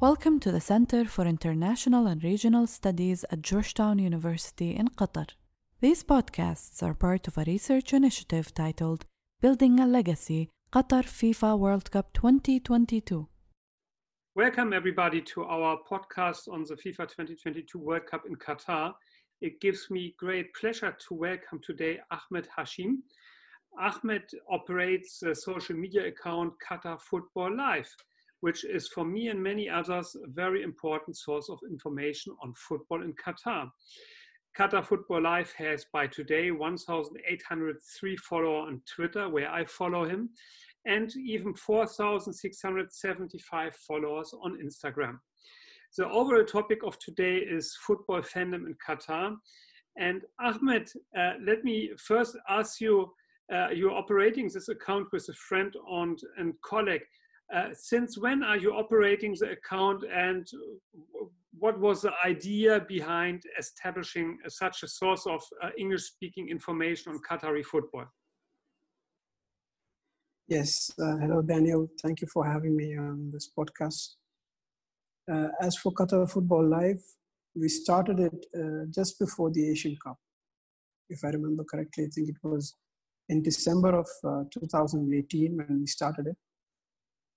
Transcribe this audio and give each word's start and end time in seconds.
Welcome 0.00 0.38
to 0.40 0.52
the 0.52 0.60
Center 0.60 1.06
for 1.06 1.26
International 1.26 2.06
and 2.06 2.22
Regional 2.22 2.68
Studies 2.68 3.24
at 3.32 3.42
Georgetown 3.42 3.98
University 3.98 4.76
in 4.76 4.90
Qatar. 4.90 5.30
These 5.80 6.04
podcasts 6.04 6.84
are 6.84 6.94
part 6.94 7.26
of 7.26 7.36
a 7.36 7.42
research 7.44 7.92
initiative 7.92 8.54
titled 8.54 9.06
Building 9.40 9.80
a 9.80 9.88
Legacy 9.88 10.50
Qatar 10.72 11.02
FIFA 11.02 11.58
World 11.58 11.90
Cup 11.90 12.12
2022. 12.12 13.26
Welcome, 14.36 14.72
everybody, 14.72 15.20
to 15.20 15.42
our 15.42 15.76
podcast 15.90 16.46
on 16.46 16.62
the 16.62 16.76
FIFA 16.76 17.08
2022 17.08 17.76
World 17.80 18.06
Cup 18.08 18.22
in 18.24 18.36
Qatar. 18.36 18.92
It 19.40 19.60
gives 19.60 19.90
me 19.90 20.14
great 20.16 20.54
pleasure 20.54 20.96
to 21.08 21.14
welcome 21.14 21.58
today 21.60 21.98
Ahmed 22.12 22.46
Hashim. 22.56 22.98
Ahmed 23.76 24.30
operates 24.48 25.18
the 25.18 25.34
social 25.34 25.74
media 25.74 26.06
account 26.06 26.52
Qatar 26.64 27.00
Football 27.00 27.56
Live, 27.56 27.92
which 28.40 28.64
is 28.64 28.88
for 28.88 29.04
me 29.04 29.28
and 29.28 29.42
many 29.42 29.68
others 29.68 30.16
a 30.16 30.28
very 30.28 30.62
important 30.62 31.16
source 31.16 31.48
of 31.48 31.58
information 31.70 32.34
on 32.42 32.52
football 32.54 33.02
in 33.02 33.14
Qatar. 33.14 33.70
Qatar 34.58 34.84
Football 34.84 35.22
Live 35.22 35.52
has 35.52 35.86
by 35.92 36.06
today 36.06 36.50
1,803 36.50 38.16
followers 38.16 38.68
on 38.68 38.82
Twitter, 38.92 39.28
where 39.28 39.50
I 39.50 39.64
follow 39.66 40.04
him, 40.04 40.30
and 40.84 41.14
even 41.16 41.54
4,675 41.54 43.76
followers 43.76 44.34
on 44.42 44.58
Instagram. 44.58 45.18
The 45.96 46.08
overall 46.08 46.44
topic 46.44 46.80
of 46.84 46.98
today 46.98 47.36
is 47.36 47.76
football 47.86 48.20
fandom 48.20 48.66
in 48.66 48.74
Qatar. 48.86 49.36
And 49.96 50.20
Ahmed, 50.40 50.90
uh, 51.18 51.32
let 51.44 51.64
me 51.64 51.90
first 51.96 52.36
ask 52.48 52.80
you 52.80 53.12
uh, 53.52 53.70
you're 53.70 53.92
operating 53.92 54.48
this 54.48 54.68
account 54.68 55.08
with 55.12 55.28
a 55.28 55.34
friend 55.34 55.74
and, 55.90 56.18
and 56.36 56.54
colleague. 56.62 57.04
Uh, 57.54 57.68
since 57.72 58.18
when 58.18 58.42
are 58.42 58.58
you 58.58 58.72
operating 58.74 59.34
the 59.40 59.50
account 59.52 60.04
and 60.14 60.46
what 61.58 61.78
was 61.80 62.02
the 62.02 62.12
idea 62.24 62.80
behind 62.86 63.42
establishing 63.58 64.38
such 64.48 64.82
a 64.82 64.88
source 64.88 65.26
of 65.26 65.42
uh, 65.62 65.70
English 65.78 66.02
speaking 66.02 66.48
information 66.48 67.12
on 67.12 67.20
Qatari 67.28 67.64
football? 67.64 68.04
Yes, 70.46 70.90
uh, 71.00 71.16
hello 71.16 71.42
Daniel. 71.42 71.88
Thank 72.02 72.20
you 72.20 72.28
for 72.32 72.46
having 72.46 72.76
me 72.76 72.96
on 72.96 73.30
this 73.32 73.50
podcast. 73.58 74.16
Uh, 75.30 75.48
as 75.60 75.76
for 75.76 75.92
Qatar 75.92 76.30
Football 76.30 76.68
Live, 76.68 77.02
we 77.54 77.68
started 77.68 78.18
it 78.20 78.46
uh, 78.56 78.86
just 78.90 79.18
before 79.18 79.50
the 79.50 79.70
Asian 79.70 79.96
Cup. 80.02 80.16
If 81.10 81.20
I 81.24 81.28
remember 81.28 81.64
correctly, 81.64 82.04
I 82.04 82.08
think 82.14 82.28
it 82.30 82.36
was 82.42 82.74
in 83.28 83.42
December 83.42 83.98
of 83.98 84.08
uh, 84.24 84.44
2018 84.52 85.56
when 85.56 85.80
we 85.80 85.86
started 85.86 86.28
it. 86.28 86.36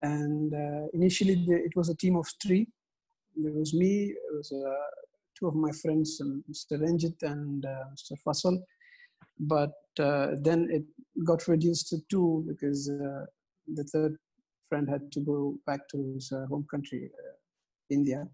And 0.02 0.54
uh, 0.54 0.88
initially, 0.94 1.36
the, 1.36 1.56
it 1.56 1.76
was 1.76 1.90
a 1.90 1.96
team 1.96 2.16
of 2.16 2.28
three 2.42 2.68
there 3.36 3.54
was 3.54 3.74
me, 3.74 4.06
it 4.12 4.36
was 4.36 4.52
uh, 4.52 4.74
two 5.38 5.48
of 5.48 5.56
my 5.56 5.72
friends, 5.72 6.20
um, 6.22 6.44
Mr. 6.52 6.82
Ranjit 6.82 7.22
and 7.24 7.66
uh, 7.66 7.86
Mr. 7.94 8.18
Fasal. 8.26 8.62
But 9.40 9.74
uh, 10.00 10.36
then 10.42 10.70
it 10.72 10.84
got 11.26 11.48
reduced 11.48 11.90
to 11.90 11.98
two 12.10 12.46
because 12.48 12.90
uh, 12.90 13.26
the 13.68 13.84
third 13.86 14.18
friend 14.70 14.88
had 14.90 15.12
to 15.12 15.20
go 15.20 15.56
back 15.66 15.88
to 15.90 16.14
his 16.14 16.32
uh, 16.32 16.46
home 16.48 16.66
country, 16.70 17.10
uh, 17.14 17.34
India. 17.90 18.28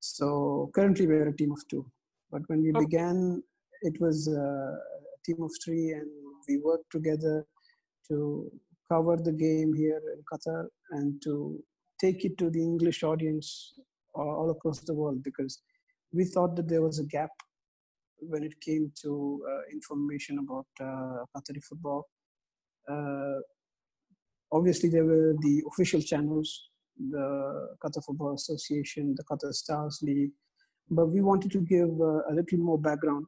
So 0.00 0.70
currently 0.74 1.06
we're 1.06 1.28
a 1.28 1.36
team 1.36 1.52
of 1.52 1.66
two. 1.68 1.86
But 2.30 2.42
when 2.48 2.62
we 2.62 2.72
oh. 2.74 2.80
began, 2.80 3.42
it 3.82 4.00
was 4.00 4.28
a 4.28 4.78
team 5.24 5.42
of 5.42 5.50
three, 5.64 5.92
and 5.92 6.08
we 6.48 6.58
worked 6.58 6.90
together 6.92 7.46
to 8.08 8.50
cover 8.90 9.16
the 9.16 9.32
game 9.32 9.74
here 9.74 10.00
in 10.14 10.22
Qatar 10.30 10.66
and 10.90 11.20
to 11.22 11.58
take 12.00 12.24
it 12.24 12.38
to 12.38 12.50
the 12.50 12.62
English 12.62 13.02
audience 13.02 13.74
all 14.14 14.50
across 14.50 14.80
the 14.80 14.94
world 14.94 15.22
because 15.22 15.62
we 16.12 16.24
thought 16.24 16.56
that 16.56 16.68
there 16.68 16.82
was 16.82 16.98
a 16.98 17.04
gap 17.04 17.30
when 18.20 18.42
it 18.42 18.60
came 18.60 18.90
to 19.02 19.42
uh, 19.48 19.62
information 19.72 20.38
about 20.38 20.66
uh, 20.80 21.24
Qatari 21.36 21.62
football. 21.62 22.08
Uh, 22.90 23.40
obviously, 24.50 24.88
there 24.88 25.04
were 25.04 25.34
the 25.40 25.62
official 25.70 26.00
channels, 26.00 26.70
the 27.10 27.76
Qatar 27.84 28.04
Football 28.04 28.34
Association, 28.34 29.14
the 29.16 29.24
Qatar 29.24 29.52
Stars 29.52 30.00
League, 30.02 30.32
but 30.90 31.06
we 31.06 31.20
wanted 31.20 31.52
to 31.52 31.60
give 31.60 31.90
uh, 32.00 32.22
a 32.30 32.32
little 32.32 32.58
more 32.58 32.78
background 32.78 33.26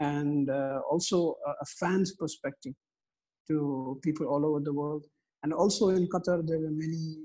and 0.00 0.50
uh, 0.50 0.80
also 0.90 1.34
a, 1.46 1.50
a 1.50 1.66
fan's 1.78 2.14
perspective 2.14 2.74
to 3.48 3.98
people 4.02 4.26
all 4.26 4.44
over 4.44 4.60
the 4.60 4.72
world. 4.72 5.04
And 5.42 5.52
also 5.52 5.90
in 5.90 6.08
Qatar, 6.08 6.46
there 6.46 6.58
were 6.58 6.70
many 6.70 7.16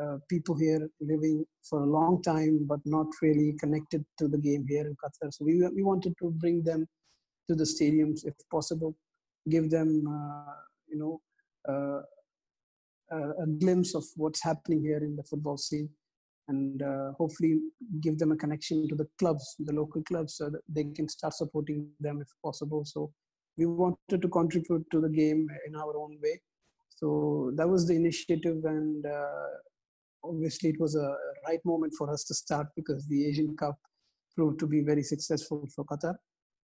uh, 0.00 0.18
people 0.28 0.54
here 0.56 0.88
living 1.00 1.44
for 1.68 1.80
a 1.80 1.86
long 1.86 2.22
time 2.22 2.66
but 2.66 2.80
not 2.84 3.06
really 3.22 3.54
connected 3.58 4.04
to 4.18 4.28
the 4.28 4.38
game 4.38 4.66
here 4.68 4.86
in 4.86 4.96
Qatar. 5.02 5.32
So 5.32 5.44
we, 5.44 5.66
we 5.74 5.82
wanted 5.82 6.14
to 6.20 6.30
bring 6.30 6.62
them 6.62 6.86
to 7.48 7.54
the 7.54 7.64
stadiums 7.64 8.26
if 8.26 8.34
possible, 8.50 8.96
give 9.48 9.70
them, 9.70 10.04
uh, 10.06 10.54
you 10.88 10.98
know, 10.98 11.20
uh, 11.68 12.00
a 13.10 13.46
glimpse 13.46 13.94
of 13.94 14.04
what's 14.16 14.42
happening 14.42 14.82
here 14.82 14.98
in 14.98 15.16
the 15.16 15.22
football 15.22 15.56
scene 15.56 15.88
and 16.48 16.82
uh, 16.82 17.12
hopefully 17.18 17.58
give 18.00 18.18
them 18.18 18.32
a 18.32 18.36
connection 18.36 18.88
to 18.88 18.94
the 18.94 19.06
clubs, 19.18 19.56
the 19.58 19.72
local 19.72 20.02
clubs, 20.02 20.36
so 20.36 20.48
that 20.50 20.60
they 20.68 20.84
can 20.84 21.08
start 21.08 21.34
supporting 21.34 21.88
them 22.00 22.20
if 22.20 22.28
possible. 22.42 22.84
So 22.84 23.12
we 23.56 23.66
wanted 23.66 24.22
to 24.22 24.28
contribute 24.28 24.84
to 24.90 25.00
the 25.00 25.08
game 25.08 25.48
in 25.66 25.76
our 25.76 25.96
own 25.96 26.18
way. 26.22 26.40
So 26.88 27.52
that 27.56 27.68
was 27.68 27.86
the 27.86 27.94
initiative, 27.94 28.64
and 28.64 29.04
uh, 29.04 29.48
obviously 30.24 30.70
it 30.70 30.80
was 30.80 30.96
a 30.96 31.14
right 31.46 31.60
moment 31.64 31.92
for 31.96 32.10
us 32.10 32.24
to 32.24 32.34
start 32.34 32.68
because 32.74 33.06
the 33.06 33.26
Asian 33.26 33.56
Cup 33.56 33.76
proved 34.34 34.58
to 34.60 34.66
be 34.66 34.82
very 34.82 35.02
successful 35.02 35.66
for 35.74 35.84
Qatar. 35.84 36.14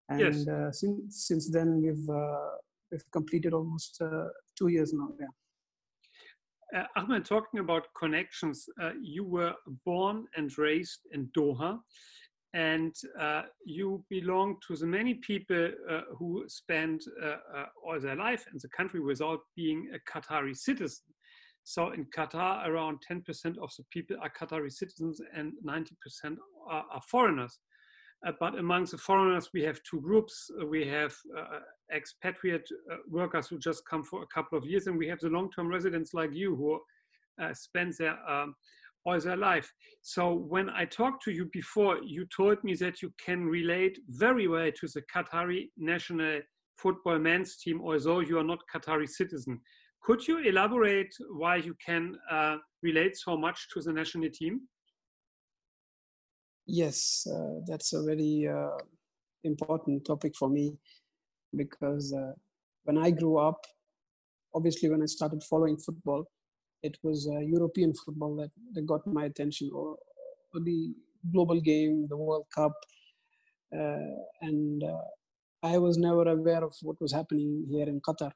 And 0.09 0.19
yes. 0.19 0.47
uh, 0.47 0.71
since 0.71 1.27
since 1.27 1.49
then 1.49 1.81
we've 1.81 2.09
uh, 2.09 2.51
we've 2.91 3.09
completed 3.11 3.53
almost 3.53 4.01
uh, 4.01 4.27
two 4.57 4.67
years 4.67 4.93
now. 4.93 5.09
Yeah. 5.19 5.27
Uh, 6.73 6.85
Ahmed, 6.95 7.25
talking 7.25 7.59
about 7.59 7.87
connections, 7.97 8.65
uh, 8.81 8.91
you 9.01 9.25
were 9.25 9.53
born 9.85 10.25
and 10.37 10.57
raised 10.57 11.01
in 11.11 11.29
Doha, 11.37 11.79
and 12.53 12.93
uh, 13.19 13.43
you 13.65 14.03
belong 14.09 14.57
to 14.67 14.75
the 14.75 14.85
many 14.85 15.15
people 15.15 15.69
uh, 15.89 16.01
who 16.17 16.43
spend 16.47 17.01
uh, 17.23 17.27
uh, 17.27 17.65
all 17.85 17.99
their 17.99 18.15
life 18.15 18.45
in 18.51 18.59
the 18.61 18.69
country 18.69 18.99
without 18.99 19.39
being 19.55 19.89
a 19.95 20.11
Qatari 20.11 20.55
citizen. 20.55 21.05
So 21.63 21.91
in 21.91 22.05
Qatar, 22.15 22.67
around 22.67 22.99
10% 23.09 23.21
of 23.59 23.71
the 23.77 23.85
people 23.91 24.17
are 24.21 24.31
Qatari 24.37 24.71
citizens 24.71 25.21
and 25.33 25.53
90% 25.65 25.85
are, 26.69 26.85
are 26.91 27.01
foreigners. 27.09 27.59
Uh, 28.27 28.33
but 28.39 28.59
among 28.59 28.85
the 28.85 28.97
foreigners, 28.97 29.49
we 29.53 29.63
have 29.63 29.79
two 29.89 30.01
groups. 30.01 30.49
We 30.67 30.85
have 30.87 31.13
uh, 31.37 31.59
expatriate 31.95 32.67
workers 33.09 33.47
who 33.47 33.59
just 33.59 33.83
come 33.89 34.03
for 34.03 34.23
a 34.23 34.27
couple 34.27 34.57
of 34.57 34.65
years, 34.65 34.87
and 34.87 34.97
we 34.97 35.07
have 35.07 35.19
the 35.19 35.29
long-term 35.29 35.69
residents 35.69 36.13
like 36.13 36.33
you 36.33 36.55
who 36.55 36.79
spend 37.53 37.93
their 37.97 38.17
um, 38.29 38.53
all 39.05 39.19
their 39.19 39.37
life. 39.37 39.71
So 40.01 40.33
when 40.33 40.69
I 40.69 40.85
talked 40.85 41.23
to 41.23 41.31
you 41.31 41.49
before, 41.51 41.97
you 42.03 42.25
told 42.35 42.63
me 42.63 42.75
that 42.75 43.01
you 43.01 43.11
can 43.23 43.45
relate 43.45 43.97
very 44.09 44.47
well 44.47 44.71
to 44.71 44.87
the 44.87 45.01
Qatari 45.13 45.69
national 45.77 46.41
football 46.77 47.19
men's 47.19 47.57
team, 47.57 47.81
although 47.83 48.19
you 48.19 48.37
are 48.39 48.43
not 48.43 48.59
Qatari 48.73 49.07
citizen. 49.07 49.59
Could 50.03 50.27
you 50.27 50.39
elaborate 50.39 51.13
why 51.29 51.57
you 51.57 51.75
can 51.85 52.15
uh, 52.29 52.57
relate 52.81 53.15
so 53.15 53.37
much 53.37 53.67
to 53.73 53.81
the 53.81 53.93
national 53.93 54.29
team? 54.33 54.61
Yes, 56.65 57.27
uh, 57.31 57.61
that's 57.67 57.93
a 57.93 58.03
very 58.03 58.47
uh, 58.47 58.77
important 59.43 60.05
topic 60.05 60.33
for 60.37 60.49
me 60.49 60.77
because 61.55 62.13
uh, 62.13 62.31
when 62.83 62.97
I 62.97 63.11
grew 63.11 63.37
up, 63.37 63.59
obviously 64.55 64.89
when 64.89 65.01
I 65.01 65.05
started 65.05 65.43
following 65.43 65.77
football, 65.77 66.25
it 66.83 66.97
was 67.03 67.29
uh, 67.31 67.39
European 67.39 67.93
football 67.93 68.35
that, 68.37 68.51
that 68.73 68.85
got 68.85 69.05
my 69.07 69.25
attention, 69.25 69.69
or, 69.73 69.97
or 70.53 70.61
the 70.61 70.93
global 71.31 71.59
game, 71.61 72.07
the 72.09 72.17
World 72.17 72.45
Cup, 72.53 72.73
uh, 73.73 74.15
and 74.41 74.83
I 75.63 75.77
was 75.77 75.97
never 75.97 76.27
aware 76.27 76.63
of 76.63 76.73
what 76.81 76.99
was 76.99 77.13
happening 77.13 77.65
here 77.69 77.87
in 77.87 78.01
Qatar 78.01 78.31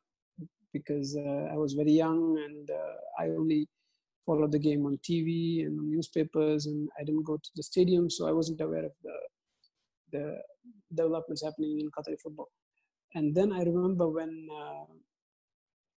because 0.71 1.17
uh, 1.17 1.53
I 1.53 1.57
was 1.57 1.73
very 1.73 1.91
young 1.91 2.37
and 2.45 2.69
uh, 2.69 3.23
I 3.23 3.29
only 3.29 3.67
followed 4.25 4.51
the 4.51 4.59
game 4.59 4.85
on 4.85 4.99
TV 5.07 5.65
and 5.65 5.79
on 5.79 5.89
newspapers, 5.89 6.65
and 6.65 6.89
I 6.99 7.03
didn't 7.03 7.25
go 7.25 7.37
to 7.37 7.49
the 7.55 7.63
stadium, 7.63 8.09
so 8.09 8.27
I 8.27 8.31
wasn't 8.31 8.61
aware 8.61 8.85
of 8.85 8.95
the 9.03 9.15
the 10.13 10.23
developments 10.93 11.43
happening 11.43 11.79
in 11.81 11.87
Qatari 11.95 12.19
football. 12.21 12.49
And 13.15 13.33
then 13.37 13.51
I 13.51 13.61
remember 13.71 14.07
when 14.07 14.47
uh, 14.61 14.85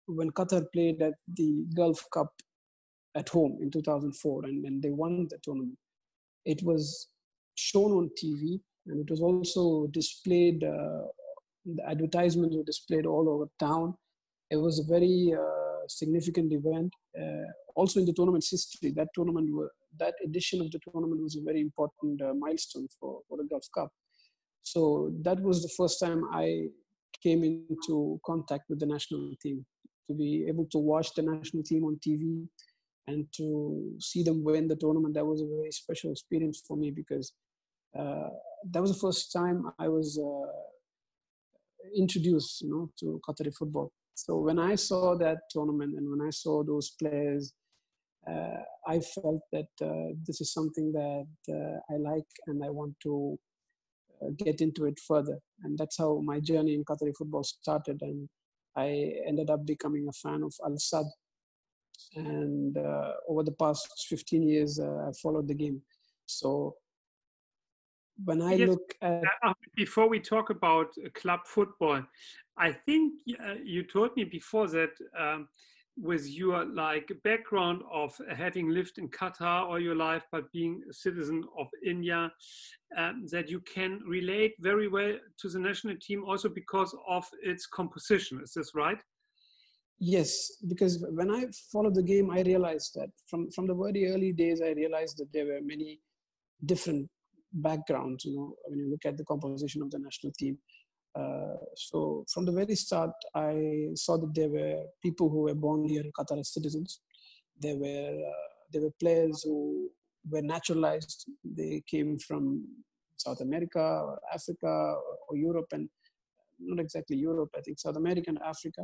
when 0.07 0.31
Qatar 0.31 0.65
played 0.73 1.03
at 1.03 1.15
the 1.35 1.65
Gulf 1.75 2.05
Cup 2.13 2.33
at 3.15 3.29
home 3.29 3.59
in 3.61 3.71
2004, 3.71 4.45
and 4.45 4.63
when 4.63 4.81
they 4.81 4.91
won 4.91 5.27
the 5.31 5.39
tournament, 5.43 5.79
it 6.45 6.63
was 6.63 7.09
shown 7.55 7.93
on 7.93 8.11
TV, 8.23 8.61
and 8.87 9.01
it 9.01 9.11
was 9.11 9.21
also 9.21 9.89
displayed. 9.89 10.63
Uh, 10.63 11.09
the 11.65 11.83
advertisements 11.89 12.55
were 12.57 12.63
displayed 12.63 13.07
all 13.07 13.29
over 13.29 13.47
town 13.59 13.95
it 14.51 14.57
was 14.57 14.79
a 14.79 14.85
very 14.85 15.35
uh, 15.37 15.87
significant 15.89 16.53
event. 16.53 16.93
Uh, 17.19 17.51
also 17.75 18.01
in 18.01 18.07
the 18.07 18.13
tournament's 18.13 18.51
history, 18.51 18.93
that 18.97 19.09
tournament 19.15 19.53
were, 19.53 19.73
that 19.99 20.15
edition 20.25 20.61
of 20.61 20.71
the 20.71 20.79
tournament 20.91 21.23
was 21.23 21.37
a 21.37 21.43
very 21.43 21.61
important 21.61 22.21
uh, 22.23 22.33
milestone 22.35 22.87
for, 23.01 23.21
for 23.29 23.39
the 23.39 23.45
Gulf 23.45 23.67
Cup. 23.75 23.91
So 24.63 25.13
that 25.23 25.41
was 25.41 25.63
the 25.63 25.73
first 25.77 26.01
time 26.01 26.25
I 26.33 26.67
came 27.23 27.43
into 27.45 28.21
contact 28.25 28.65
with 28.69 28.81
the 28.81 28.87
national 28.87 29.33
team. 29.43 29.65
To 30.09 30.15
be 30.15 30.47
able 30.49 30.67
to 30.67 30.79
watch 30.79 31.15
the 31.15 31.23
national 31.23 31.63
team 31.65 31.85
on 31.85 31.99
TV 32.07 32.47
and 33.09 33.27
to 33.37 33.93
see 33.99 34.23
them 34.23 34.45
win 34.45 34.69
the 34.69 34.77
tournament, 34.77 35.15
that 35.15 35.25
was 35.25 35.41
a 35.41 35.47
very 35.47 35.73
special 35.73 36.11
experience 36.13 36.63
for 36.67 36.77
me 36.77 36.91
because 36.91 37.33
uh, 37.99 38.29
that 38.71 38.81
was 38.81 38.93
the 38.93 38.99
first 38.99 39.33
time 39.33 39.71
I 39.79 39.89
was 39.89 40.19
uh, 40.19 40.53
introduced, 41.97 42.63
you 42.63 42.71
know, 42.71 42.91
to 43.01 43.21
Qatari 43.27 43.55
football. 43.55 43.93
So 44.15 44.39
when 44.39 44.59
I 44.59 44.75
saw 44.77 45.17
that 45.19 45.39
tournament 45.51 45.95
and 45.97 46.11
when 46.11 46.27
I 46.27 46.31
saw 46.31 46.65
those 46.65 46.91
players, 46.91 47.53
uh, 48.29 48.63
I 48.87 49.01
felt 49.01 49.43
that 49.53 49.69
uh, 49.81 50.15
this 50.27 50.41
is 50.41 50.53
something 50.53 50.93
that 50.93 51.27
uh, 51.49 51.95
I 51.95 51.99
like 51.99 52.27
and 52.47 52.65
I 52.65 52.71
want 52.71 52.95
to 53.05 53.39
uh, 54.23 54.31
get 54.37 54.61
into 54.61 54.87
it 54.87 54.99
further. 55.07 55.39
And 55.63 55.79
that's 55.79 55.99
how 55.99 56.21
my 56.25 56.41
journey 56.41 56.75
in 56.75 56.85
Qatari 56.85 57.15
football 57.17 57.45
started. 57.45 57.99
And 58.01 58.29
I 58.77 59.21
ended 59.27 59.51
up 59.51 59.65
becoming 59.65 60.09
a 60.09 60.13
fan 60.13 60.43
of 60.43 60.55
Al 60.65 60.77
Sadd. 60.77 61.07
And 62.15 62.77
uh, 62.77 63.13
over 63.29 63.43
the 63.43 63.53
past 63.53 64.07
15 64.09 64.43
years, 64.43 64.79
uh, 64.79 65.09
I 65.09 65.13
followed 65.13 65.49
the 65.49 65.55
game. 65.55 65.83
So 66.27 66.77
when 68.25 68.43
I 68.43 68.55
yes, 68.55 68.69
look 68.69 68.95
at. 69.01 69.23
Before 69.75 70.09
we 70.09 70.21
talk 70.21 70.51
about 70.51 70.95
club 71.15 71.41
football, 71.47 72.03
I 72.57 72.73
think 72.73 73.15
you 73.25 73.83
told 73.85 74.17
me 74.17 74.25
before 74.25 74.69
that. 74.69 74.91
Um, 75.19 75.49
with 75.97 76.29
your 76.29 76.65
like 76.67 77.11
background 77.25 77.83
of 77.91 78.15
having 78.37 78.69
lived 78.69 78.99
in 78.99 79.09
Qatar 79.09 79.63
all 79.63 79.81
your 79.81 79.95
life, 79.95 80.25
but 80.31 80.53
being 80.53 80.83
a 80.91 80.93
citizen 80.93 81.43
of 81.59 81.69
India, 81.85 82.31
um, 82.97 83.25
that 83.33 83.49
you 83.49 83.61
can 83.61 84.01
relate 84.07 84.55
very 84.61 84.89
well 84.89 85.15
to 85.41 85.49
the 85.49 85.59
national 85.59 85.97
team 86.01 86.25
also 86.25 86.49
because 86.49 86.95
of 87.09 87.27
its 87.43 87.67
composition. 87.67 88.41
Is 88.43 88.53
this 88.53 88.75
right? 88.75 88.99
Yes, 89.99 90.59
because 90.69 91.03
when 91.11 91.31
I 91.31 91.47
followed 91.73 91.95
the 91.95 92.03
game, 92.03 92.31
I 92.31 92.43
realized 92.43 92.93
that 92.97 93.09
from 93.27 93.51
from 93.51 93.67
the 93.67 93.75
very 93.75 94.13
early 94.13 94.33
days, 94.33 94.61
I 94.61 94.73
realized 94.73 95.17
that 95.19 95.33
there 95.33 95.47
were 95.47 95.61
many 95.63 96.01
different 96.65 97.09
backgrounds. 97.55 98.27
You 98.27 98.37
know, 98.37 98.55
when 98.67 98.79
you 98.79 98.91
look 98.91 99.07
at 99.07 99.17
the 99.17 99.25
composition 99.25 99.81
of 99.81 99.91
the 99.91 99.99
national 99.99 100.33
team, 100.39 100.59
uh, 101.17 101.57
so 101.75 102.25
from 102.33 102.45
the 102.45 102.53
very 102.53 102.75
start, 102.75 103.11
I 103.35 103.89
saw 103.95 104.19
that 104.19 104.35
there 104.35 104.49
were 104.49 104.85
people 105.03 105.29
who 105.29 105.43
were 105.43 105.55
born 105.55 105.89
here 105.89 106.03
in 106.03 106.13
Qatar 106.13 106.39
as 106.41 106.53
citizens. 106.53 107.01
There 107.61 107.77
were 107.77 108.11
uh, 108.33 108.49
there 108.73 108.83
were 108.83 108.95
players 109.01 109.43
who 109.45 109.91
were 110.29 110.43
naturalized. 110.43 111.31
They 111.45 111.83
came 111.87 112.19
from 112.19 112.67
South 113.17 113.41
America 113.41 113.81
or 113.81 114.19
Africa 114.33 114.67
or, 114.67 115.17
or 115.29 115.37
Europe, 115.37 115.69
and 115.73 115.89
not 116.59 116.81
exactly 116.81 117.17
Europe. 117.17 117.51
I 117.57 117.61
think 117.61 117.79
South 117.79 117.97
America 117.97 118.29
and 118.29 118.41
Africa. 118.45 118.83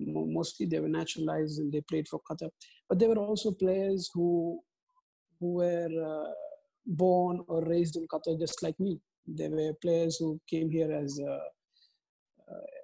Mostly 0.00 0.66
they 0.66 0.80
were 0.80 0.88
naturalized 0.88 1.60
and 1.60 1.72
they 1.72 1.80
played 1.82 2.08
for 2.08 2.20
Qatar. 2.28 2.50
But 2.88 2.98
there 2.98 3.08
were 3.08 3.18
also 3.18 3.52
players 3.52 4.10
who 4.14 4.60
who 5.38 5.54
were 5.54 5.90
uh, 6.12 6.32
born 6.86 7.44
or 7.48 7.64
raised 7.64 7.96
in 7.96 8.06
Qatar 8.08 8.38
just 8.38 8.62
like 8.62 8.78
me. 8.80 9.00
There 9.26 9.50
were 9.50 9.72
players 9.82 10.16
who 10.18 10.40
came 10.48 10.70
here 10.70 10.92
as 10.92 11.20
uh, 11.20 11.38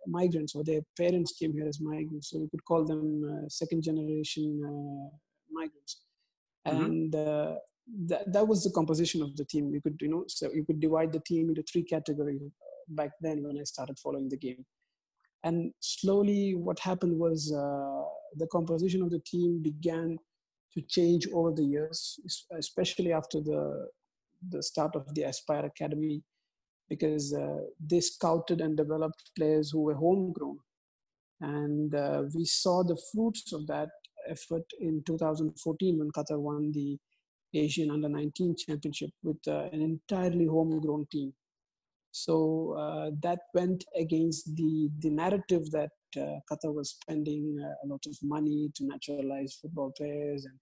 migrants 0.07 0.55
or 0.55 0.65
their 0.65 0.81
parents 0.97 1.33
came 1.33 1.53
here 1.53 1.69
as 1.69 1.81
migrants. 1.81 2.31
So 2.31 2.39
we 2.39 2.49
could 2.49 2.65
call 2.65 2.85
them 2.85 3.23
uh, 3.25 3.49
second 3.49 3.83
generation 3.83 4.61
uh, 4.65 5.17
migrants. 5.51 6.03
Mm-hmm. 6.67 6.85
And 6.85 7.13
that, 8.07 8.33
that 8.33 8.47
was 8.47 8.65
the 8.65 8.71
composition 8.71 9.23
of 9.23 9.37
the 9.37 9.45
team. 9.45 9.73
You 9.73 9.81
could, 9.81 9.99
you 10.01 10.09
know, 10.09 10.25
so 10.29 10.51
you 10.53 10.65
could 10.65 10.81
divide 10.81 11.13
the 11.13 11.21
team 11.21 11.49
into 11.49 11.63
three 11.63 11.83
categories 11.83 12.41
back 12.89 13.11
then 13.21 13.43
when 13.43 13.59
I 13.59 13.65
started 13.65 13.99
following 13.99 14.29
the 14.29 14.37
game. 14.37 14.65
And 15.43 15.73
slowly, 15.81 16.55
what 16.55 16.79
happened 16.81 17.19
was 17.19 17.53
uh, 17.53 18.05
the 18.37 18.47
composition 18.53 19.03
of 19.03 19.11
the 19.11 19.21
team 19.21 19.63
began 19.63 20.19
to 20.75 20.83
change 20.83 21.27
over 21.33 21.53
the 21.53 21.65
years, 21.65 22.21
especially 22.57 23.13
after 23.13 23.41
the 23.41 23.89
the 24.49 24.63
start 24.63 24.97
of 24.97 25.15
the 25.15 25.23
Aspire 25.23 25.67
Academy 25.67 26.23
because 26.91 27.33
uh, 27.33 27.61
they 27.81 28.01
scouted 28.01 28.61
and 28.61 28.77
developed 28.77 29.31
players 29.39 29.71
who 29.71 29.83
were 29.83 29.95
homegrown. 29.95 30.59
And 31.41 31.95
uh, 31.95 32.25
we 32.35 32.45
saw 32.45 32.83
the 32.83 33.01
fruits 33.13 33.53
of 33.53 33.67
that 33.69 33.89
effort 34.29 34.65
in 34.81 35.03
2014 35.07 35.99
when 35.99 36.11
Qatar 36.11 36.39
won 36.39 36.73
the 36.73 36.99
Asian 37.55 37.91
Under 37.91 38.09
19 38.09 38.57
Championship 38.59 39.11
with 39.23 39.39
uh, 39.49 39.69
an 39.73 39.81
entirely 39.81 40.47
homegrown 40.47 41.07
team. 41.11 41.33
So 42.11 42.75
uh, 42.77 43.11
that 43.23 43.39
went 43.55 43.85
against 43.97 44.57
the, 44.57 44.91
the 44.99 45.11
narrative 45.11 45.71
that 45.71 45.91
uh, 46.17 46.41
Qatar 46.51 46.75
was 46.75 46.91
spending 47.01 47.57
uh, 47.65 47.75
a 47.85 47.87
lot 47.87 48.05
of 48.07 48.17
money 48.23 48.71
to 48.75 48.85
naturalize 48.85 49.59
football 49.63 49.93
players 49.97 50.45
and, 50.45 50.59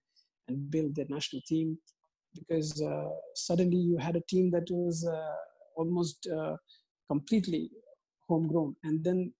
and 0.47 0.69
build 0.69 0.95
their 0.95 1.07
national 1.09 1.41
team 1.47 1.77
because 2.35 2.83
suddenly 3.33 3.77
you 3.77 3.97
had 3.97 4.15
a 4.15 4.21
team 4.29 4.51
that 4.51 4.67
was 4.69 5.03
almost 5.79 6.27
uh, 6.27 6.55
completely 7.07 7.71
homegrown. 8.27 8.75
And 8.83 9.03
then 9.03 9.33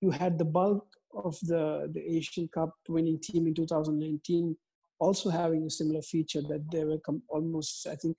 you 0.00 0.10
had 0.10 0.38
the 0.38 0.50
bulk 0.58 0.86
of 1.14 1.36
the, 1.42 1.90
the 1.94 2.02
Asian 2.16 2.48
Cup 2.48 2.72
winning 2.88 3.18
team 3.20 3.46
in 3.46 3.54
2019 3.54 4.56
also 5.00 5.30
having 5.30 5.64
a 5.64 5.70
similar 5.70 6.02
feature 6.02 6.42
that 6.42 6.70
they 6.70 6.84
were 6.84 6.98
com- 6.98 7.22
almost, 7.28 7.86
I 7.86 7.96
think, 7.96 8.16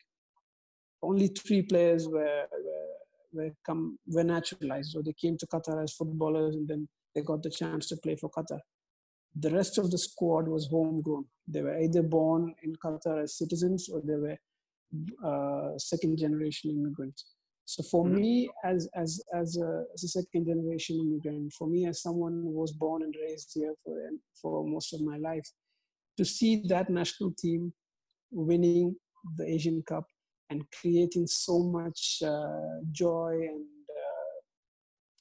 only 1.04 1.28
three 1.28 1.62
players 1.62 2.08
were, 2.08 2.46
were, 2.52 2.88
were, 3.34 3.52
come, 3.66 3.98
were 4.08 4.24
naturalized 4.24 4.92
So 4.92 5.02
they 5.02 5.14
came 5.14 5.38
to 5.38 5.48
Qatar 5.48 5.84
as 5.84 5.94
footballers 5.94 6.56
and 6.56 6.68
then 6.68 6.88
they 7.16 7.22
got 7.22 7.44
the 7.44 7.50
chance 7.50 7.88
to 7.90 7.98
play 7.98 8.16
for 8.16 8.30
Qatar. 8.30 8.60
The 9.36 9.52
rest 9.52 9.78
of 9.78 9.92
the 9.92 9.98
squad 9.98 10.48
was 10.48 10.68
homegrown. 10.68 11.26
They 11.48 11.62
were 11.62 11.80
either 11.80 12.02
born 12.02 12.54
in 12.64 12.76
Qatar 12.84 13.24
as 13.24 13.38
citizens 13.38 13.88
or 13.88 14.02
they 14.04 14.16
were 14.16 14.38
uh, 15.24 15.78
second 15.78 16.18
generation 16.18 16.72
immigrants. 16.72 17.26
So 17.74 17.84
for 17.84 18.04
mm-hmm. 18.04 18.16
me, 18.16 18.50
as 18.66 18.90
as 19.04 19.12
as 19.42 19.50
a, 19.56 19.86
as 19.94 20.04
a 20.04 20.10
second 20.18 20.44
generation 20.52 21.00
immigrant, 21.04 21.54
for 21.54 21.68
me 21.74 21.86
as 21.88 22.02
someone 22.02 22.34
who 22.44 22.52
was 22.62 22.74
born 22.74 23.02
and 23.02 23.16
raised 23.26 23.52
here 23.54 23.74
for 23.82 23.96
for 24.42 24.68
most 24.68 24.94
of 24.94 25.00
my 25.12 25.18
life, 25.30 25.48
to 26.18 26.26
see 26.26 26.54
that 26.74 26.90
national 26.90 27.32
team 27.44 27.72
winning 28.30 28.94
the 29.38 29.46
Asian 29.56 29.82
Cup 29.84 30.06
and 30.50 30.66
creating 30.82 31.28
so 31.28 31.60
much 31.60 32.22
uh, 32.26 32.76
joy 32.92 33.34
and 33.54 33.66
uh, 34.02 34.36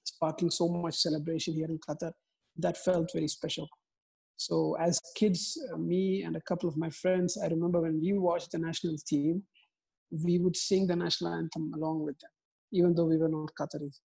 sparking 0.03 0.51
so 0.51 0.67
much 0.69 0.97
celebration 0.97 1.55
here 1.55 1.71
in 1.75 1.79
Qatar, 1.79 2.13
that 2.65 2.77
felt 2.77 3.13
very 3.13 3.29
special. 3.29 3.69
So 4.37 4.77
as 4.81 5.01
kids, 5.15 5.41
uh, 5.73 5.77
me 5.77 6.25
and 6.25 6.35
a 6.35 6.41
couple 6.41 6.69
of 6.69 6.77
my 6.77 6.91
friends, 6.91 7.39
I 7.41 7.47
remember 7.47 7.81
when 7.81 8.01
we 8.01 8.13
watched 8.15 8.51
the 8.51 8.59
national 8.59 8.97
team, 9.07 9.45
we 10.11 10.39
would 10.39 10.57
sing 10.57 10.89
the 10.89 10.97
national 10.97 11.33
anthem 11.35 11.73
along 11.77 12.03
with 12.07 12.19
them, 12.19 12.31
even 12.73 12.95
though 12.95 13.07
we 13.07 13.17
were 13.17 13.29
not 13.29 13.51
Qataris. 13.59 14.01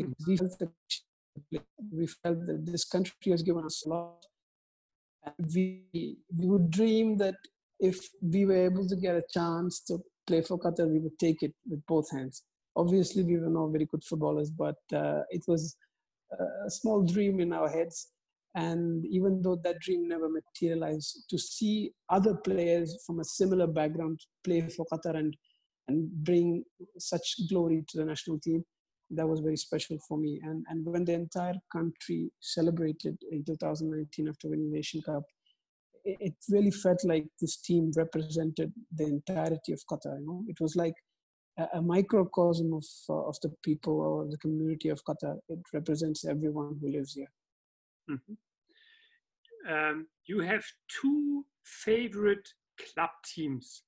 Mm-hmm. 0.00 0.12
We, 0.26 0.36
felt 0.36 0.58
that, 0.58 1.62
we 1.92 2.06
felt 2.06 2.46
that 2.46 2.66
this 2.66 2.84
country 2.84 3.30
has 3.30 3.42
given 3.42 3.64
us 3.64 3.84
a 3.86 3.88
lot. 3.90 4.24
And 5.24 5.50
we, 5.54 5.84
we 6.36 6.46
would 6.46 6.70
dream 6.70 7.16
that 7.18 7.36
if 7.78 7.98
we 8.20 8.44
were 8.44 8.64
able 8.64 8.88
to 8.88 8.96
get 8.96 9.14
a 9.14 9.24
chance 9.32 9.80
to 9.84 9.98
play 10.26 10.42
for 10.42 10.58
Qatar, 10.58 10.88
we 10.88 10.98
would 10.98 11.18
take 11.18 11.42
it 11.42 11.54
with 11.68 11.84
both 11.86 12.10
hands. 12.10 12.42
Obviously, 12.74 13.22
we 13.22 13.38
were 13.38 13.50
not 13.50 13.68
very 13.68 13.86
good 13.86 14.02
footballers, 14.02 14.50
but 14.50 14.76
uh, 14.94 15.20
it 15.30 15.42
was 15.46 15.76
a 16.66 16.70
small 16.70 17.02
dream 17.02 17.40
in 17.40 17.52
our 17.52 17.68
heads 17.68 18.08
and 18.54 19.04
even 19.06 19.40
though 19.40 19.56
that 19.56 19.80
dream 19.80 20.06
never 20.08 20.28
materialized, 20.28 21.24
to 21.30 21.38
see 21.38 21.92
other 22.10 22.34
players 22.34 23.02
from 23.06 23.20
a 23.20 23.24
similar 23.24 23.66
background 23.66 24.20
play 24.44 24.60
for 24.68 24.86
Qatar 24.92 25.16
and, 25.16 25.34
and 25.88 26.10
bring 26.10 26.64
such 26.98 27.36
glory 27.48 27.84
to 27.88 27.98
the 27.98 28.04
national 28.04 28.38
team, 28.38 28.64
that 29.10 29.28
was 29.28 29.40
very 29.40 29.56
special 29.56 29.98
for 30.08 30.18
me. 30.18 30.40
And, 30.42 30.64
and 30.68 30.84
when 30.84 31.04
the 31.04 31.14
entire 31.14 31.54
country 31.70 32.30
celebrated 32.40 33.18
in 33.30 33.44
2019 33.44 34.28
after 34.28 34.48
winning 34.48 34.70
the 34.70 34.78
Asian 34.78 35.02
Cup, 35.02 35.22
it, 36.04 36.34
really 36.50 36.70
felt 36.70 36.98
like 37.04 37.26
this 37.40 37.56
team 37.58 37.92
represented 37.96 38.72
the 38.90 39.04
entirety 39.04 39.72
of 39.72 39.80
Qatar. 39.90 40.18
You 40.18 40.26
know, 40.26 40.44
it 40.48 40.60
was 40.60 40.74
like 40.74 40.94
a, 41.58 41.66
a 41.74 41.82
microcosm 41.82 42.72
of 42.72 42.84
uh, 43.08 43.28
of 43.28 43.36
the 43.42 43.52
people 43.62 44.00
or 44.00 44.26
the 44.28 44.38
community 44.38 44.88
of 44.88 45.04
Qatar. 45.04 45.36
It 45.48 45.60
represents 45.72 46.24
everyone 46.24 46.78
who 46.80 46.90
lives 46.90 47.14
here. 47.14 47.30
Mm-hmm. 48.10 49.72
Um, 49.72 50.06
you 50.26 50.40
have 50.40 50.64
two 51.00 51.44
favorite 51.64 52.48
club 52.80 53.10
teams 53.34 53.84